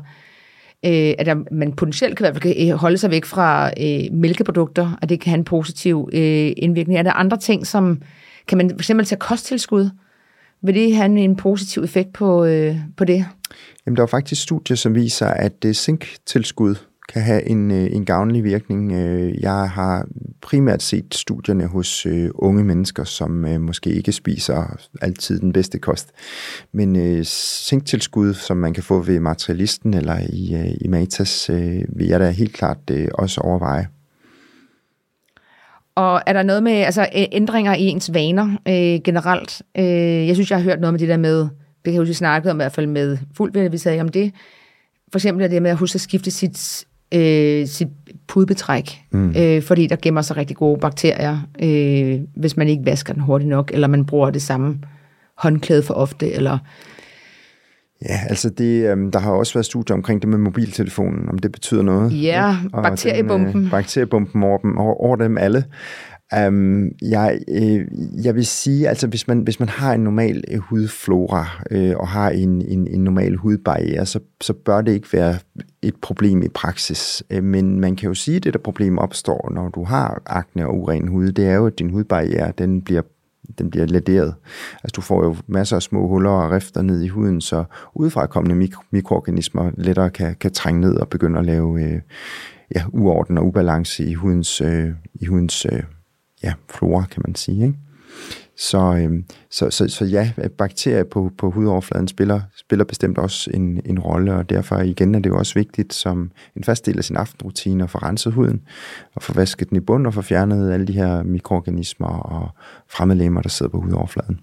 [0.86, 5.10] øh, at der, man potentielt kan, kan øh, holde sig væk fra øh, mælkeprodukter, og
[5.10, 7.00] det kan have en positiv øh, indvirkning.
[7.00, 8.02] Er der andre ting, som,
[8.48, 9.90] kan man fx tage kosttilskud?
[10.62, 13.26] Vil det have en positiv effekt på, øh, på det?
[13.86, 16.76] Jamen, der er faktisk studier, som viser, at det zinktilskud
[17.10, 18.92] kan have en, øh, en gavnlig virkning.
[18.92, 20.08] Øh, jeg har
[20.42, 26.12] primært set studierne hos øh, unge mennesker, som måske ikke spiser altid den bedste kost.
[26.72, 31.50] Men zinktilskud, som man kan få ved materialisten eller i, i Matas,
[31.89, 33.88] vil jeg da helt klart også overveje.
[35.96, 39.62] Og er der noget med altså, ændringer i ens vaner øh, generelt?
[39.78, 41.50] Øh, jeg synes, jeg har hørt noget med det der med, det
[41.86, 44.34] kan jeg huske, vi snakkede om i hvert fald med fuldt, vi sagde om det.
[45.12, 47.88] For eksempel det med at huske at skifte sit øh, sit
[48.28, 49.36] pudbetræk, mm.
[49.38, 53.49] øh, fordi der gemmer sig rigtig gode bakterier, øh, hvis man ikke vasker den hurtigt
[53.49, 54.80] nok, eller man bruger det samme
[55.38, 56.58] håndklæde for ofte, eller...
[58.10, 61.52] Ja, altså det, øh, der har også været studier omkring det med mobiltelefonen, om det
[61.52, 62.23] betyder noget.
[62.23, 63.54] Ja, bakteriebomben.
[63.54, 65.63] Den, øh, bakteriebomben over dem, over, over dem alle.
[66.48, 67.88] Um, jeg, øh,
[68.26, 72.08] jeg vil sige, altså hvis man, hvis man har en normal øh, hudflora øh, og
[72.08, 75.36] har en, en, en normal hudbarriere, så, så bør det ikke være
[75.82, 77.24] et problem i praksis.
[77.30, 80.67] Øh, men man kan jo sige, at det der problem opstår, når du har akne
[80.67, 83.02] og uren hud, det er jo, at din hudbarriere den bliver
[83.58, 84.36] den bliver lederet.
[84.74, 87.63] Altså du får jo masser af små huller og rifter ned i huden, så
[87.96, 92.02] udefrakommende mikro- mikroorganismer lettere kan, kan trænge ned og begynde at lave øh,
[92.76, 95.84] ja, uorden og ubalance i hudens, øh, i hudens øh,
[96.44, 97.66] ja, flora, kan man sige.
[97.66, 97.78] Ikke?
[98.58, 103.82] Så, øh, så, så, så ja, bakterier på, på hudoverfladen spiller, spiller bestemt også en,
[103.86, 107.04] en rolle, og derfor igen er det jo også vigtigt som en fast del af
[107.04, 108.62] sin aftenrutine at få renset huden,
[109.16, 112.50] og få vasket den i bund og få fjernet alle de her mikroorganismer og
[112.90, 114.40] fremmedlemmer, der sidder på hudoverfladen.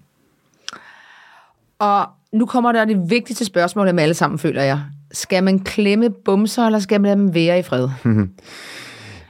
[1.79, 4.81] Og nu kommer der det vigtigste spørgsmål med alle sammen, føler jeg.
[5.11, 7.89] Skal man klemme bumser, eller skal man lade dem være i fred?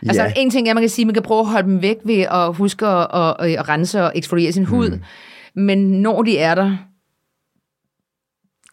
[0.08, 0.34] Altså, ja.
[0.36, 2.20] en ting er, man kan sige, at man kan prøve at holde dem væk ved
[2.32, 4.90] at huske at, at, at rense og eksfoliere sin hud.
[4.90, 5.02] Mm.
[5.62, 6.78] Men når de er der,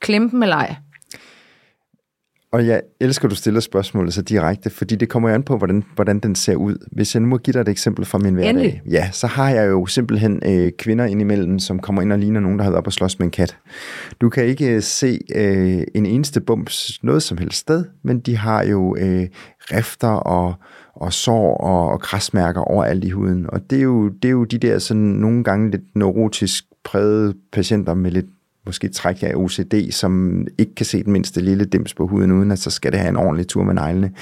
[0.01, 0.77] klem dem eller ej.
[2.53, 5.57] Og jeg elsker, at du stiller spørgsmålet så direkte, fordi det kommer jo an på,
[5.57, 6.87] hvordan, hvordan den ser ud.
[6.93, 8.83] Hvis jeg nu må give dig et eksempel fra min hverdag, Endelig.
[8.91, 12.59] ja, så har jeg jo simpelthen øh, kvinder indimellem, som kommer ind og ligner nogen,
[12.59, 13.57] der har været op og slås med en kat.
[14.21, 18.37] Du kan ikke øh, se øh, en eneste bums noget som helst sted, men de
[18.37, 19.27] har jo øh,
[19.73, 20.55] rifter og
[21.01, 23.47] og sår og, og krasmærker overalt i huden.
[23.49, 27.35] Og det er, jo, det er jo de der sådan nogle gange lidt neurotisk prægede
[27.53, 28.27] patienter med lidt
[28.67, 32.51] måske træk af OCD, som ikke kan se den mindste lille dims på huden, uden
[32.51, 34.13] at så skal det have en ordentlig tur med neglene.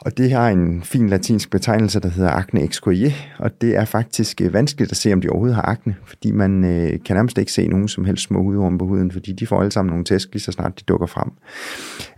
[0.00, 4.40] Og det har en fin latinsk betegnelse, der hedder acne excoriae, og det er faktisk
[4.40, 7.52] øh, vanskeligt at se, om de overhovedet har akne, fordi man øh, kan nærmest ikke
[7.52, 10.28] se nogen som helst små hudorme på huden, fordi de får alle sammen nogle tæsk,
[10.32, 11.30] lige så snart de dukker frem.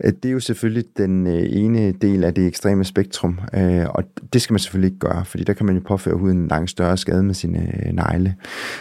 [0.05, 4.05] Øh, det er jo selvfølgelig den øh, ene del af det ekstreme spektrum, øh, og
[4.33, 6.71] det skal man selvfølgelig ikke gøre, fordi der kan man jo påføre huden en langt
[6.71, 8.35] større skade med sine øh, negle.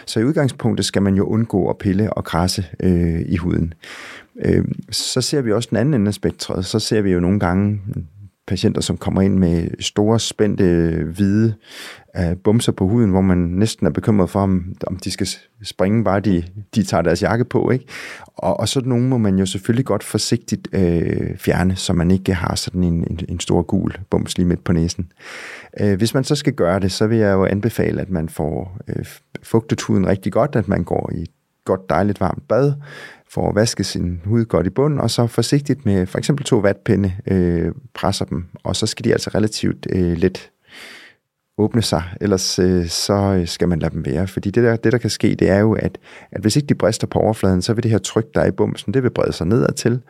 [0.06, 3.74] Så i udgangspunktet skal man jo undgå at pille og krasse øh, i huden.
[4.46, 7.40] Øh, så ser vi også den anden ende af spektret, så ser vi jo nogle
[7.40, 7.82] gange
[8.48, 10.64] patienter, som kommer ind med store, spændte,
[11.16, 11.54] hvide
[12.20, 15.28] uh, bumser på huden, hvor man næsten er bekymret for, om, om de skal
[15.64, 16.44] springe, bare de,
[16.76, 17.72] de tager deres jakke på.
[17.72, 17.86] Ikke?
[18.26, 22.34] Og, og sådan nogle må man jo selvfølgelig godt forsigtigt uh, fjerne, så man ikke
[22.34, 25.12] har sådan en, en, en stor gul bums lige midt på næsen.
[25.82, 28.78] Uh, hvis man så skal gøre det, så vil jeg jo anbefale, at man får
[28.88, 29.06] uh,
[29.44, 31.30] fugtet huden rigtig godt, at man går i et
[31.66, 32.74] godt dejligt varmt bad,
[33.38, 36.58] får vasket vaske sin hud godt i bund, og så forsigtigt med for eksempel to
[36.58, 40.52] vatpinde øh, presser dem, og så skal de altså relativt øh, let
[41.58, 44.28] åbne sig, ellers øh, så øh, skal man lade dem være.
[44.28, 45.98] Fordi det der, det, der kan ske, det er jo, at,
[46.32, 48.52] at hvis ikke de brister på overfladen, så vil det her tryk, der er i
[48.52, 50.02] bumsen, det vil brede sig nedad til,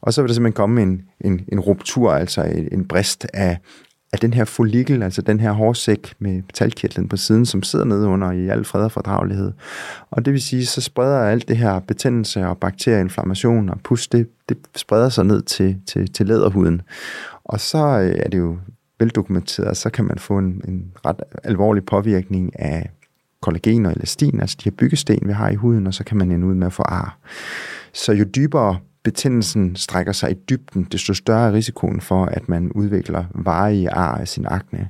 [0.00, 3.58] og så vil der simpelthen komme en, en, en ruptur, altså en, en brist af,
[4.12, 8.06] at den her follikel, altså den her hårsæk med metalkirtlen på siden, som sidder nede
[8.06, 9.52] under i al fred og fordragelighed.
[10.10, 14.28] Og det vil sige, så spreder alt det her betændelse og bakterieinflammation og pus, det,
[14.48, 16.82] det spreder sig ned til, til, til læderhuden.
[17.44, 18.58] Og så øh, er det jo
[18.98, 22.90] veldokumenteret, så kan man få en, en ret alvorlig påvirkning af
[23.40, 26.30] kollagen og elastin, altså de her byggesten, vi har i huden, og så kan man
[26.30, 27.18] ende ud med at få ar.
[27.92, 32.72] Så jo dybere betændelsen strækker sig i dybden, desto større er risikoen for, at man
[32.72, 34.88] udvikler varige ar af sin akne.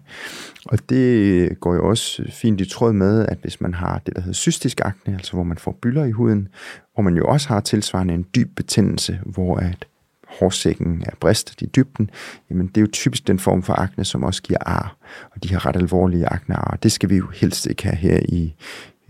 [0.66, 4.20] Og det går jo også fint i tråd med, at hvis man har det, der
[4.20, 6.48] hedder cystisk akne, altså hvor man får bylder i huden,
[6.94, 9.86] hvor man jo også har tilsvarende en dyb betændelse, hvor at
[10.28, 12.10] hårsækken er bristet i dybden,
[12.50, 14.96] jamen det er jo typisk den form for akne, som også giver ar,
[15.34, 16.78] og de her ret alvorlige aknear.
[16.82, 18.54] Det skal vi jo helst ikke have her i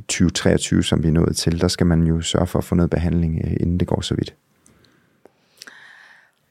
[0.08, 1.60] 2023, som vi er nået til.
[1.60, 4.14] Der skal man jo sørge for at få noget behandling, øh, inden det går så
[4.14, 4.34] vidt.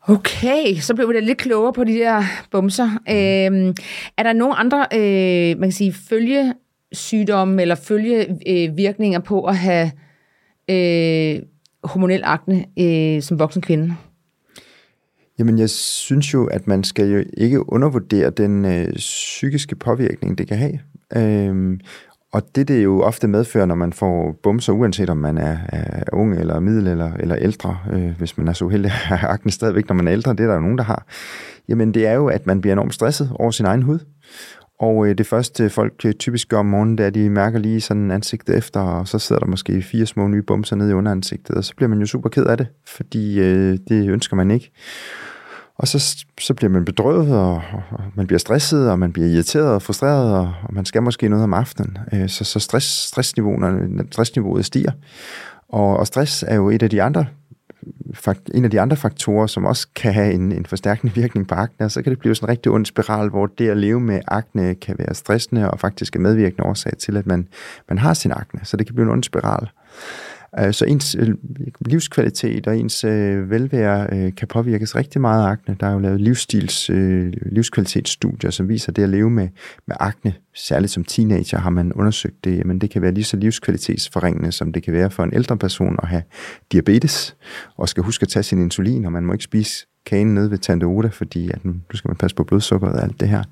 [0.08, 2.90] Okay, så blev vi da lidt klogere på de der bumser.
[3.10, 3.76] Øhm,
[4.18, 9.92] er der nogle andre, øh, man kan sige, følgesygdomme eller følgevirkninger øh, på at have
[10.70, 11.42] øh,
[11.84, 13.96] hormonel akne øh, som voksen kvinde?
[15.40, 20.48] Jamen, jeg synes jo, at man skal jo ikke undervurdere den øh, psykiske påvirkning, det
[20.48, 20.80] kan have.
[21.16, 21.80] Øhm,
[22.34, 26.04] og det, det jo ofte medfører, når man får bumser, uanset om man er, er
[26.13, 29.52] ung eller middel eller, eller ældre, øh, hvis man er så uheldig at have akne
[29.52, 31.06] stadigvæk, når man er ældre, det er der jo nogen, der har,
[31.67, 34.00] jamen det er jo, at man bliver enormt stresset over sin egen hud.
[34.80, 37.60] Og øh, det første folk øh, typisk gør om morgenen, det er, at de mærker
[37.60, 40.94] lige sådan ansigtet efter, og så sidder der måske fire små nye bumser nede i
[40.94, 44.52] underansigtet, og så bliver man jo super ked af det, fordi øh, det ønsker man
[44.52, 44.72] ikke.
[45.82, 49.67] Og så, så bliver man bedrøvet, og, og man bliver stresset, og man bliver irriteret
[49.67, 51.98] og frustreret, og, og man skal måske noget om aftenen.
[52.13, 54.91] Øh, så så stress, stressniveauet, stressniveauet stiger.
[55.70, 57.26] Og, og stress er jo et af de andre
[58.54, 61.89] en af de andre faktorer, som også kan have en, en forstærkende virkning på akne,
[61.89, 64.76] så kan det blive sådan en rigtig ond spiral, hvor det at leve med akne
[64.76, 67.48] kan være stressende og faktisk er medvirkende årsag til, at man,
[67.89, 68.60] man har sin akne.
[68.63, 69.70] Så det kan blive en ond spiral.
[70.72, 71.30] Så ens øh,
[71.82, 75.78] livskvalitet og ens øh, velvære øh, kan påvirkes rigtig meget af akne.
[75.80, 76.90] Der er jo lavet livsstils,
[77.46, 79.48] livskvalitetsstudier, som viser, at det at leve med,
[79.88, 83.38] med akne, særligt som teenager har man undersøgt det, men det kan være lige så
[83.38, 86.24] livskvalitetsforringende, som det kan være for en ældre person at have
[86.72, 87.36] diabetes,
[87.78, 90.58] og skal huske at tage sin insulin, og man må ikke spise kagen nede ved
[90.58, 93.44] Tante Oda, fordi at nu skal man passe på blodsukkeret og alt det her.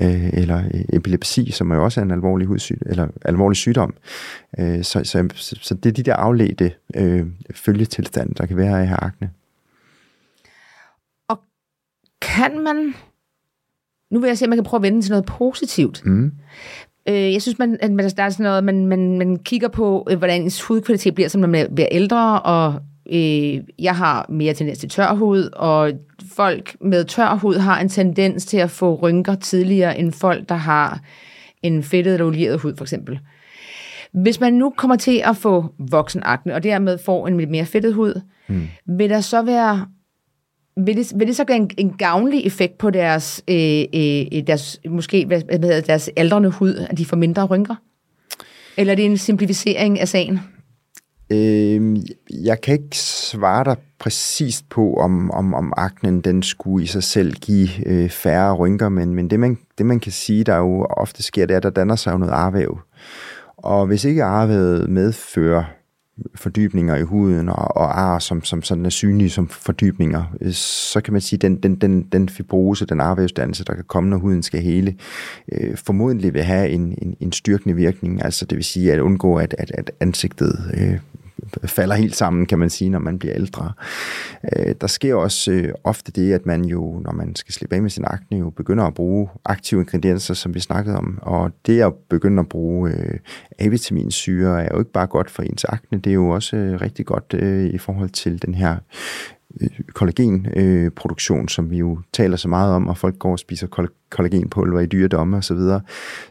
[0.00, 3.94] Øh, eller epilepsi, som er jo også en alvorlig, hudsygdom, eller alvorlig sygdom.
[4.58, 5.28] Øh, så, så,
[5.62, 9.30] så det er de der afledte øh, følgetilstande, der kan være af her akne.
[11.28, 11.38] Og
[12.22, 12.94] kan man...
[14.10, 16.06] Nu vil jeg se, om man kan prøve at vende til noget positivt.
[16.06, 16.32] Mm.
[17.08, 20.18] Øh, jeg synes, man, at der er sådan noget, man, man, man kigger på, øh,
[20.18, 22.80] hvordan ens hudkvalitet bliver, som man bliver ældre, og
[23.12, 25.92] Øh, jeg har mere tendens til tør hud, og
[26.34, 30.54] folk med tør hud har en tendens til at få rynker tidligere end folk, der
[30.54, 31.00] har
[31.62, 33.20] en fedtet eller olieret hud, for eksempel.
[34.12, 38.20] Hvis man nu kommer til at få voksenakne, og dermed får en mere fedtet hud,
[38.48, 38.68] mm.
[38.86, 39.86] vil der så være
[40.76, 44.80] vil det, vil det så gøre en, en gavnlig effekt på deres, øh, øh, deres
[44.88, 47.74] måske hvad, hvad hedder, deres aldrende hud, at de får mindre rynker?
[48.76, 50.40] Eller er det en simplificering af sagen?
[51.34, 51.96] Øh,
[52.44, 57.02] jeg kan ikke svare dig præcist på, om, om, om aknen den skulle i sig
[57.02, 60.84] selv give øh, færre rynker, men, men det, man, det man kan sige, der jo
[60.84, 62.78] ofte sker, det er, at der danner sig jo noget arvæv.
[63.56, 65.64] Og hvis ikke arvævet medfører
[66.34, 71.00] fordybninger i huden og, og ar, som, som sådan er synlige som fordybninger, øh, så
[71.00, 74.16] kan man sige, at den, den, den, den fibrose, den arvævsdannelse, der kan komme, når
[74.16, 74.96] huden skal hele,
[75.52, 78.24] øh, formodentlig vil have en, en, en styrkende virkning.
[78.24, 80.98] Altså det vil sige at undgå, at, at, at ansigtet øh,
[81.64, 83.72] falder helt sammen, kan man sige, når man bliver ældre.
[84.56, 87.82] Øh, der sker også øh, ofte det, at man jo, når man skal slippe af
[87.82, 91.18] med sin akne, jo begynder at bruge aktive ingredienser, som vi snakkede om.
[91.22, 93.18] Og det at begynde at bruge øh,
[93.58, 97.06] A-vitaminsyre er jo ikke bare godt for ens akne, det er jo også øh, rigtig
[97.06, 98.76] godt øh, i forhold til den her
[99.60, 103.88] øh, kollagenproduktion, øh, som vi jo taler så meget om, og folk går og spiser
[104.10, 105.42] kollagenpulver i dyredomme osv.
[105.42, 105.80] Så, videre.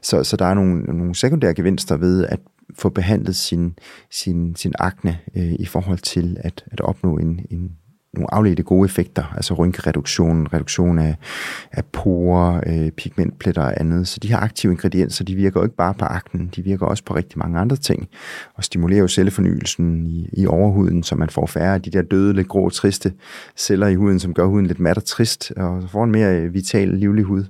[0.02, 2.39] så, så der er nogle, nogle sekundære gevinster ved at
[2.76, 3.78] få behandlet sin,
[4.12, 7.71] sin, sin akne øh, i forhold til at, at opnå en, en,
[8.13, 11.15] nogle afledte gode effekter, altså rynkereduktion, reduktion af,
[11.71, 14.08] af porer, øh, pigmentpletter og andet.
[14.08, 17.04] Så de her aktive ingredienser, de virker jo ikke bare på aknen, de virker også
[17.04, 18.08] på rigtig mange andre ting,
[18.56, 22.34] og stimulerer jo cellefornyelsen i, i overhuden, så man får færre af de der døde,
[22.34, 23.13] lidt grå, triste
[23.58, 26.88] celler i huden, som gør huden lidt mat og trist, og får en mere vital,
[26.88, 27.43] livlig hud.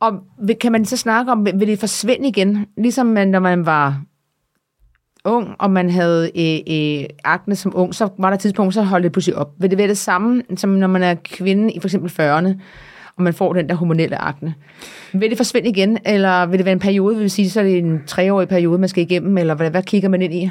[0.00, 0.12] Og
[0.60, 2.66] kan man så snakke om, vil det forsvinde igen?
[2.76, 4.02] Ligesom man, når man var
[5.24, 8.82] ung, og man havde øh, øh, akne som ung, så var der et tidspunkt, så
[8.82, 9.52] holdt det pludselig op.
[9.58, 12.60] Vil det være det samme, som når man er kvinde i for eksempel 40'erne,
[13.16, 14.54] og man får den der hormonelle akne?
[15.12, 17.78] Vil det forsvinde igen, eller vil det være en periode, vil sige, så er det
[17.78, 20.50] en treårig periode, man skal igennem, eller hvad, hvad kigger man ind i?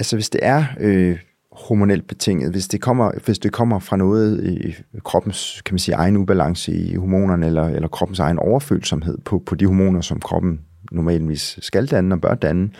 [0.00, 1.18] Altså hvis det er øh,
[1.56, 2.50] hormonelt betinget.
[2.50, 6.72] Hvis det kommer, hvis det kommer fra noget i kroppens kan man sige, egen ubalance
[6.72, 10.60] i hormonerne, eller, eller kroppens egen overfølsomhed på, på de hormoner, som kroppen
[10.92, 12.70] normalvis skal danne og bør danne,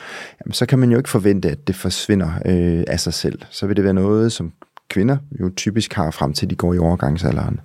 [0.41, 3.43] jamen, så kan man jo ikke forvente, at det forsvinder øh, af sig selv.
[3.51, 4.53] Så vil det være noget, som
[4.89, 7.61] kvinder jo typisk har frem til, de går i overgangsalderen.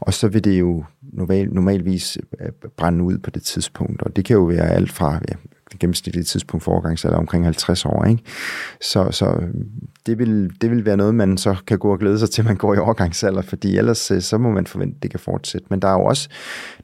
[0.00, 4.24] Og så vil det jo normal, normalvis øh, brænde ud på det tidspunkt, og det
[4.24, 5.34] kan jo være alt fra ja,
[5.72, 8.04] det gennemsnitlige tidspunkt for overgangsalder omkring 50 år.
[8.04, 8.22] Ikke?
[8.80, 9.42] Så, så
[10.06, 12.56] det, vil, det vil være noget, man så kan gå og glæde sig til, man
[12.56, 15.66] går i overgangsalder, fordi ellers øh, så må man forvente, at det kan fortsætte.
[15.70, 16.28] Men der er jo også,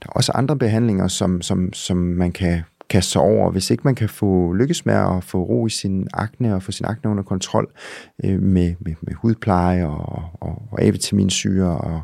[0.02, 3.50] der er også andre behandlinger, som, som, som man kan kaste sig over.
[3.50, 6.72] Hvis ikke man kan få lykkes med at få ro i sin akne og få
[6.72, 7.72] sin akne under kontrol
[8.24, 12.02] øh, med, med, med hudpleje og, og, og A-vitaminsyre og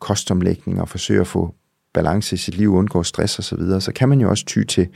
[0.00, 1.54] kostomlægning og forsøge at få
[1.94, 4.62] balance i sit liv, undgå stress osv., så, videre, så kan man jo også ty
[4.62, 4.88] til,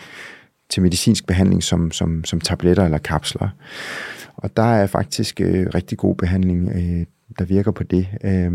[0.70, 3.48] til medicinsk behandling som, som, som tabletter eller kapsler.
[4.36, 7.06] Og der er faktisk øh, rigtig god behandling, øh,
[7.38, 8.08] der virker på det.
[8.24, 8.52] Øh,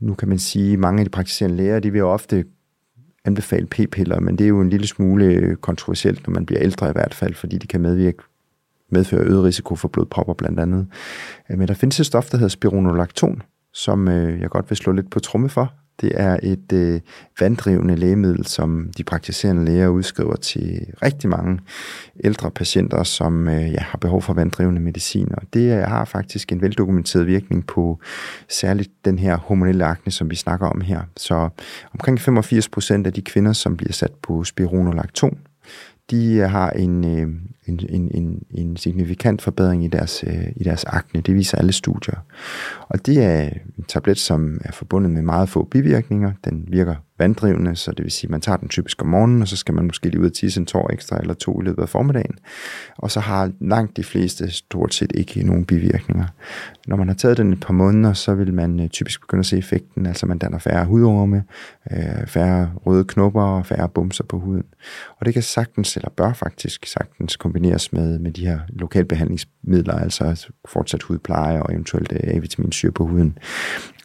[0.00, 2.44] nu kan man sige, at mange af de praktiserende læger, de vil jo ofte
[3.24, 6.88] anbefale p-piller, men det er jo en lille smule øh, kontroversielt, når man bliver ældre
[6.88, 8.18] i hvert fald, fordi det kan medvirke
[8.90, 10.86] medføre øget risiko for blodpropper blandt andet.
[11.50, 13.42] Øh, men der findes et stof, der hedder spironolakton,
[13.72, 15.72] som øh, jeg godt vil slå lidt på tromme for.
[16.00, 17.00] Det er et øh,
[17.40, 21.58] vanddrivende lægemiddel, som de praktiserende læger udskriver til rigtig mange
[22.24, 25.28] ældre patienter, som øh, ja, har behov for vanddrivende medicin.
[25.36, 28.00] Og det øh, har faktisk en veldokumenteret virkning på
[28.48, 31.00] særligt den her hormonelle akne, som vi snakker om her.
[31.16, 31.48] Så
[31.94, 35.38] omkring 85 procent af de kvinder, som bliver sat på spironolakton,
[36.10, 37.28] de øh, har en, øh,
[37.66, 41.20] en, en, en, en signifikant forbedring i deres, øh, i deres akne.
[41.20, 42.24] Det viser alle studier.
[42.88, 43.42] Og det er
[43.78, 46.32] en tablet, som er forbundet med meget få bivirkninger.
[46.44, 49.48] Den virker vanddrivende, så det vil sige, at man tager den typisk om morgenen, og
[49.48, 51.82] så skal man måske lige ud og tisse en tår ekstra eller to i løbet
[51.82, 52.38] af formiddagen.
[52.96, 56.26] Og så har langt de fleste stort set ikke nogen bivirkninger.
[56.86, 59.46] Når man har taget den et par måneder, så vil man øh, typisk begynde at
[59.46, 61.44] se effekten, altså man danner færre hudorme,
[61.90, 64.64] øh, færre røde knopper og færre bumser på huden.
[65.20, 70.48] Og det kan sagtens, eller bør faktisk sagtens kombineres med, med de her lokalbehandlingsmidler, altså
[70.68, 73.38] fortsat hudpleje og eventuelt øh, A-vitaminsyre på huden.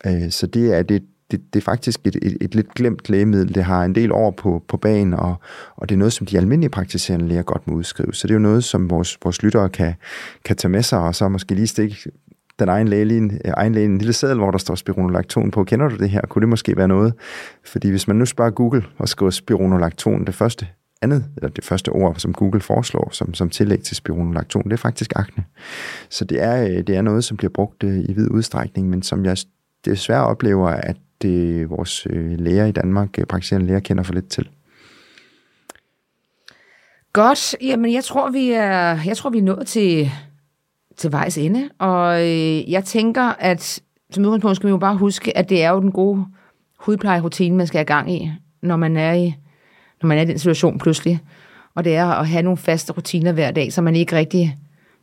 [0.05, 3.55] Øh, så det er det, det, det er faktisk et, et, et lidt glemt lægemiddel.
[3.55, 5.35] Det har en del år på, på banen, og,
[5.75, 8.13] og det er noget, som de almindelige praktiserende læger godt må udskrive.
[8.13, 9.93] Så det er jo noget, som vores, vores lyttere kan,
[10.45, 12.11] kan tage med sig, og så måske lige stikke
[12.59, 15.63] den egen læge, en, øh, egen læge en lille seddel, hvor der står spironolakton på.
[15.63, 16.21] Kender du det her?
[16.21, 17.13] Kunne det måske være noget?
[17.65, 20.67] Fordi hvis man nu spørger Google og skriver spironolakton, det første
[21.01, 24.77] andet, eller det første ord, som Google foreslår som, som tillæg til spironolakton, det er
[24.77, 25.43] faktisk akne.
[26.09, 29.01] Så det er, øh, det er noget, som bliver brugt øh, i vid udstrækning, men
[29.01, 29.37] som jeg
[29.85, 34.27] desværre oplever, at det vores øh, læger i Danmark, øh, praktiserende læger, kender for lidt
[34.27, 34.49] til.
[37.13, 37.55] Godt.
[37.61, 40.11] Jamen, jeg tror, vi er, jeg tror, vi er nået til,
[40.97, 41.69] til vejs ende.
[41.79, 45.69] Og øh, jeg tænker, at som udgangspunkt skal vi jo bare huske, at det er
[45.69, 46.25] jo den gode
[46.79, 49.35] hudplejerutine, man skal have gang i, når man er i,
[50.01, 51.19] når man er i den situation pludselig.
[51.75, 54.57] Og det er at have nogle faste rutiner hver dag, så man ikke rigtig...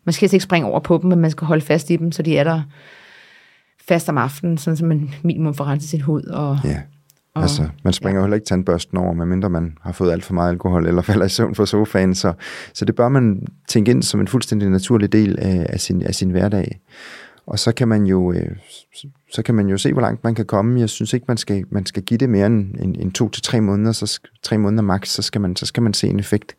[0.05, 2.23] Man skal ikke springe over på dem, men man skal holde fast i dem, så
[2.23, 2.63] de er der
[3.89, 6.23] fast om aftenen, sådan så man minimum får renset sin hud.
[6.23, 6.81] Og, ja.
[7.35, 8.25] Og, altså, man springer ja.
[8.25, 11.29] heller ikke tandbørsten over, medmindre man har fået alt for meget alkohol eller falder i
[11.29, 12.15] søvn på sofaen.
[12.15, 12.33] Så,
[12.75, 16.15] så det bør man tænke ind som en fuldstændig naturlig del af, af, sin, af
[16.15, 16.81] sin hverdag.
[17.47, 18.57] Og så kan man jo øh,
[19.33, 20.81] så kan man jo se, hvor langt man kan komme.
[20.81, 23.43] Jeg synes ikke, man skal, man skal give det mere end, end, end to til
[23.43, 26.57] tre måneder, så tre måneder max, så skal man, så skal man se en effekt.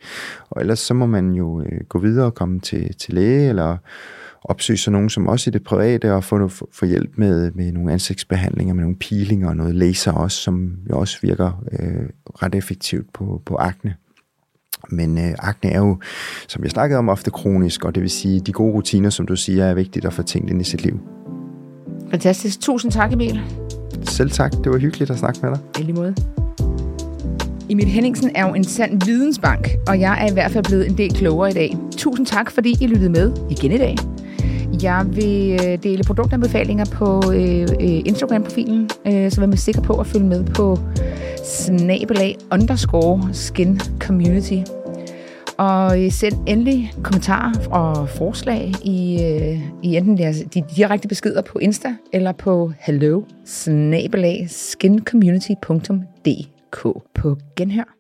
[0.50, 3.78] Og ellers så må man jo øh, gå videre og komme til, til læge, eller
[4.44, 7.92] opsøge så nogen som også i det private og få, få hjælp med, med nogle
[7.92, 12.10] ansigtsbehandlinger, med nogle peelinger og noget laser også, som jo også virker øh,
[12.44, 13.96] ret effektivt på, på akne.
[14.90, 16.00] Men øh, akne er jo,
[16.48, 19.36] som jeg snakkede om, ofte kronisk, og det vil sige, de gode rutiner, som du
[19.36, 21.00] siger, er vigtigt at få tænkt ind i sit liv.
[22.12, 22.62] Fantastisk.
[22.62, 23.42] Tusind tak, Emil.
[24.04, 24.52] Selv tak.
[24.52, 25.60] Det var hyggeligt at snakke med dig.
[25.80, 26.16] I lige måde.
[27.70, 30.98] Emil Henningsen er jo en sand vidensbank, og jeg er i hvert fald blevet en
[30.98, 31.78] del klogere i dag.
[31.98, 33.96] Tusind tak, fordi I lyttede med igen i dag.
[34.84, 39.94] Jeg vil øh, dele produktanbefalinger på øh, øh, Instagram-profilen, øh, så vær med sikker på
[39.94, 40.78] at følge med på
[41.46, 44.58] snabelag underscore skin community.
[45.58, 51.42] Og øh, send endelig kommentarer og forslag i, øh, i enten deres, de direkte beskeder
[51.42, 53.22] på Insta eller på hello
[54.48, 57.99] skinCommunity.dk på genhør.